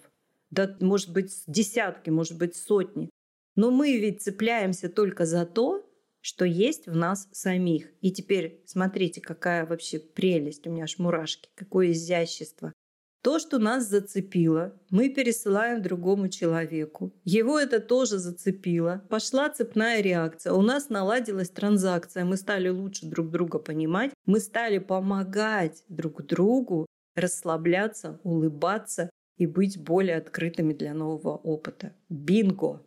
Да, 0.51 0.77
может 0.81 1.13
быть, 1.13 1.33
десятки, 1.47 2.11
может 2.11 2.37
быть, 2.37 2.57
сотни. 2.57 3.09
Но 3.57 3.71
мы 3.71 3.99
ведь 3.99 4.23
цепляемся 4.23 4.89
только 4.89 5.25
за 5.25 5.47
то, 5.47 5.87
что 6.21 6.45
есть 6.45 6.87
в 6.87 6.97
нас 6.97 7.29
самих. 7.33 7.91
И 8.01 8.11
теперь 8.11 8.63
смотрите, 8.67 9.21
какая 9.21 9.67
вообще 9.67 9.99
прелесть, 9.99 10.67
у 10.67 10.71
меня 10.71 10.85
аж 10.85 10.99
мурашки, 10.99 11.51
какое 11.55 11.93
изящество. 11.93 12.73
То, 13.23 13.39
что 13.39 13.59
нас 13.59 13.87
зацепило, 13.87 14.73
мы 14.89 15.11
пересылаем 15.11 15.83
другому 15.83 16.31
человеку. 16.31 17.13
Его 17.25 17.59
это 17.59 17.79
тоже 17.79 18.17
зацепило. 18.17 19.03
Пошла 19.11 19.51
цепная 19.51 20.01
реакция. 20.01 20.55
У 20.55 20.63
нас 20.63 20.89
наладилась 20.89 21.51
транзакция. 21.51 22.25
Мы 22.25 22.39
стали 22.39 22.71
лучше 22.71 23.05
друг 23.05 23.29
друга 23.29 23.59
понимать. 23.59 24.13
Мы 24.25 24.41
стали 24.41 24.79
помогать 24.79 25.85
друг 25.89 26.25
другу 26.25 26.87
расслабляться, 27.15 28.19
улыбаться 28.23 29.11
и 29.37 29.47
быть 29.47 29.79
более 29.79 30.17
открытыми 30.17 30.73
для 30.73 30.95
нового 30.95 31.37
опыта. 31.37 31.93
Бинго! 32.09 32.83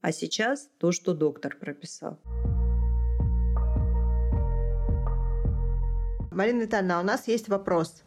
А 0.00 0.12
сейчас 0.12 0.68
то, 0.78 0.92
что 0.92 1.14
доктор 1.14 1.56
прописал. 1.56 2.20
Марина 6.30 6.62
Витальевна, 6.62 6.98
а 6.98 7.00
у 7.00 7.04
нас 7.04 7.26
есть 7.26 7.48
вопрос. 7.48 8.04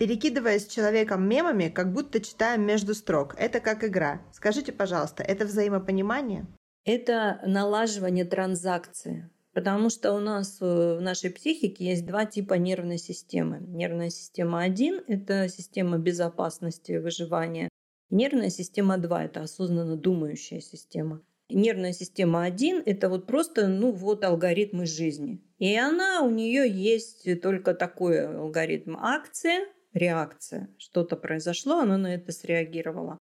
Перекидываясь 0.00 0.64
с 0.64 0.66
человеком 0.66 1.28
мемами, 1.28 1.68
как 1.68 1.92
будто 1.92 2.22
читаем 2.22 2.62
между 2.62 2.94
строк. 2.94 3.34
Это 3.36 3.60
как 3.60 3.84
игра. 3.84 4.22
Скажите, 4.32 4.72
пожалуйста, 4.72 5.22
это 5.22 5.44
взаимопонимание? 5.44 6.46
Это 6.86 7.38
налаживание 7.44 8.24
транзакции. 8.24 9.28
Потому 9.52 9.90
что 9.90 10.14
у 10.14 10.18
нас 10.18 10.56
э, 10.62 10.96
в 10.96 11.02
нашей 11.02 11.28
психике 11.28 11.84
есть 11.84 12.06
два 12.06 12.24
типа 12.24 12.54
нервной 12.54 12.96
системы. 12.96 13.60
Нервная 13.60 14.08
система 14.08 14.62
1– 14.62 15.04
это 15.06 15.50
система 15.50 15.98
безопасности, 15.98 16.92
выживания. 16.92 17.68
Нервная 18.08 18.48
система 18.48 18.96
2– 18.96 19.24
это 19.26 19.42
осознанно 19.42 19.98
думающая 19.98 20.60
система. 20.60 21.20
Нервная 21.50 21.92
система 21.92 22.44
1– 22.44 22.84
это 22.86 23.10
вот 23.10 23.26
просто, 23.26 23.68
ну 23.68 23.92
вот, 23.92 24.24
алгоритмы 24.24 24.86
жизни. 24.86 25.42
И 25.58 25.76
она, 25.76 26.22
у 26.22 26.30
нее 26.30 26.66
есть 26.70 27.42
только 27.42 27.74
такой 27.74 28.26
алгоритм 28.26 28.96
акция, 28.96 29.66
реакция. 29.92 30.68
Что-то 30.78 31.16
произошло, 31.16 31.78
она 31.78 31.98
на 31.98 32.14
это 32.14 32.32
среагировала. 32.32 33.18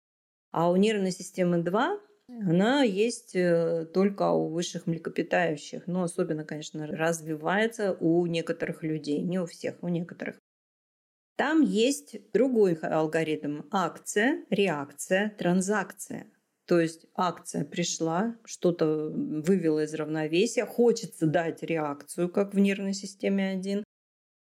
А 0.52 0.72
у 0.72 0.76
нервной 0.76 1.12
системы 1.12 1.62
2 1.64 2.00
она 2.30 2.84
есть 2.84 3.36
э, 3.36 3.86
только 3.94 4.32
у 4.32 4.50
высших 4.50 4.86
млекопитающих. 4.86 5.88
Но 5.88 6.04
особенно, 6.04 6.44
конечно, 6.44 6.86
развивается 6.86 7.94
у 7.94 8.26
некоторых 8.26 8.84
людей. 8.84 9.22
Не 9.22 9.40
у 9.40 9.46
всех, 9.46 9.82
у 9.82 9.88
некоторых. 9.88 10.38
Там 11.38 11.62
есть 11.62 12.18
другой 12.34 12.74
алгоритм. 12.74 13.62
Акция, 13.72 14.44
реакция, 14.50 15.36
транзакция. 15.38 16.28
То 16.66 16.82
есть 16.82 17.06
акция 17.16 17.64
пришла, 17.64 18.36
что-то 18.44 19.10
вывела 19.10 19.86
из 19.86 19.94
равновесия, 19.94 20.66
хочется 20.66 21.26
дать 21.26 21.64
реакцию, 21.64 22.30
как 22.30 22.54
в 22.54 22.60
нервной 22.60 22.94
системе 22.94 23.52
1, 23.52 23.86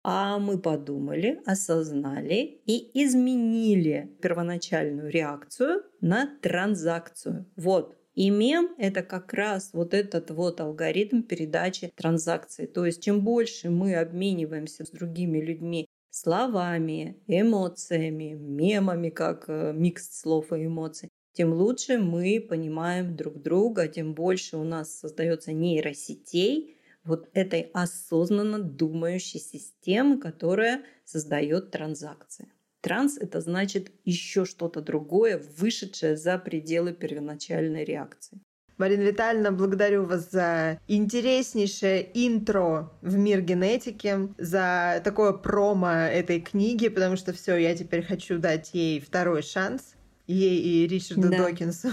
а 0.10 0.40
мы 0.40 0.58
подумали, 0.58 1.42
осознали 1.46 2.62
и 2.66 3.04
изменили 3.04 4.10
первоначальную 4.22 5.12
реакцию 5.12 5.84
на 6.00 6.34
транзакцию. 6.42 7.46
Вот. 7.58 7.98
И 8.16 8.30
мем– 8.30 8.70
это 8.78 9.04
как 9.04 9.34
раз 9.34 9.72
вот 9.74 9.94
этот 9.94 10.32
вот 10.32 10.62
алгоритм 10.62 11.24
передачи 11.24 11.92
транзакций. 11.94 12.68
То 12.68 12.86
есть 12.86 13.04
чем 13.04 13.20
больше 13.20 13.70
мы 13.70 13.96
обмениваемся 13.96 14.86
с 14.86 14.92
другими 14.92 15.40
людьми 15.40 15.90
словами, 16.10 17.22
эмоциями, 17.28 18.32
мемами, 18.32 19.10
как 19.10 19.50
э, 19.50 19.74
микс 19.76 20.22
слов 20.22 20.54
и 20.54 20.68
эмоций, 20.68 21.10
тем 21.34 21.52
лучше 21.52 21.98
мы 21.98 22.40
понимаем 22.40 23.18
друг 23.18 23.42
друга, 23.42 23.90
тем 23.90 24.14
больше 24.14 24.56
у 24.56 24.64
нас 24.64 24.98
создается 24.98 25.52
нейросетей, 25.52 26.77
вот 27.08 27.30
этой 27.34 27.70
осознанно 27.74 28.60
думающей 28.60 29.40
системы, 29.40 30.20
которая 30.20 30.84
создает 31.06 31.72
транзакции. 31.72 32.48
Транс– 32.82 33.18
это 33.20 33.42
значит 33.42 33.92
еще 34.06 34.46
что-то 34.46 34.82
другое, 34.82 35.42
вышедшее 35.58 36.16
за 36.16 36.38
пределы 36.38 36.94
первоначальной 36.94 37.84
реакции. 37.84 38.40
Марина 38.78 39.02
Витальевна, 39.02 39.52
благодарю 39.52 40.06
вас 40.06 40.30
за 40.30 40.80
интереснейшее 40.88 42.12
интро 42.14 42.92
в 43.02 43.18
мир 43.18 43.42
генетики, 43.42 44.30
за 44.38 45.02
такое 45.04 45.34
промо 45.34 45.90
этой 45.90 46.40
книги, 46.40 46.88
потому 46.88 47.16
что 47.16 47.34
все, 47.34 47.58
я 47.58 47.76
теперь 47.76 48.06
хочу 48.06 48.38
дать 48.38 48.70
ей 48.74 49.00
второй 49.00 49.42
шанс 49.42 49.96
ей 50.28 50.60
и 50.60 50.88
Ричарду 50.88 51.30
да. 51.30 51.38
Докинсу. 51.38 51.90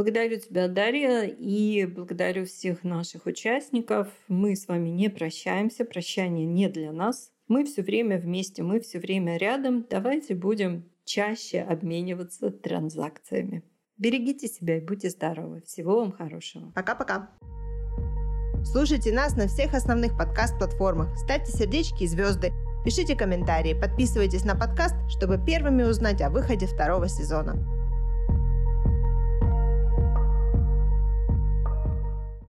Благодарю 0.00 0.38
тебя, 0.40 0.66
Дарья, 0.66 1.24
и 1.24 1.84
благодарю 1.84 2.46
всех 2.46 2.84
наших 2.84 3.26
участников. 3.26 4.08
Мы 4.28 4.56
с 4.56 4.66
вами 4.66 4.88
не 4.88 5.10
прощаемся, 5.10 5.84
прощание 5.84 6.46
не 6.46 6.70
для 6.70 6.90
нас. 6.90 7.30
Мы 7.48 7.66
все 7.66 7.82
время 7.82 8.18
вместе, 8.18 8.62
мы 8.62 8.80
все 8.80 8.98
время 8.98 9.36
рядом. 9.36 9.84
Давайте 9.90 10.34
будем 10.34 10.84
чаще 11.04 11.60
обмениваться 11.60 12.50
транзакциями. 12.50 13.62
Берегите 13.98 14.48
себя 14.48 14.78
и 14.78 14.80
будьте 14.80 15.10
здоровы. 15.10 15.60
Всего 15.66 15.96
вам 15.96 16.12
хорошего. 16.12 16.72
Пока-пока. 16.74 17.28
Слушайте 18.64 19.12
нас 19.12 19.36
на 19.36 19.48
всех 19.48 19.74
основных 19.74 20.16
подкаст-платформах. 20.16 21.14
Ставьте 21.18 21.52
сердечки 21.52 22.04
и 22.04 22.06
звезды. 22.06 22.52
Пишите 22.86 23.14
комментарии, 23.14 23.78
подписывайтесь 23.78 24.46
на 24.46 24.56
подкаст, 24.56 24.94
чтобы 25.10 25.38
первыми 25.44 25.82
узнать 25.82 26.22
о 26.22 26.30
выходе 26.30 26.64
второго 26.64 27.06
сезона. 27.06 27.79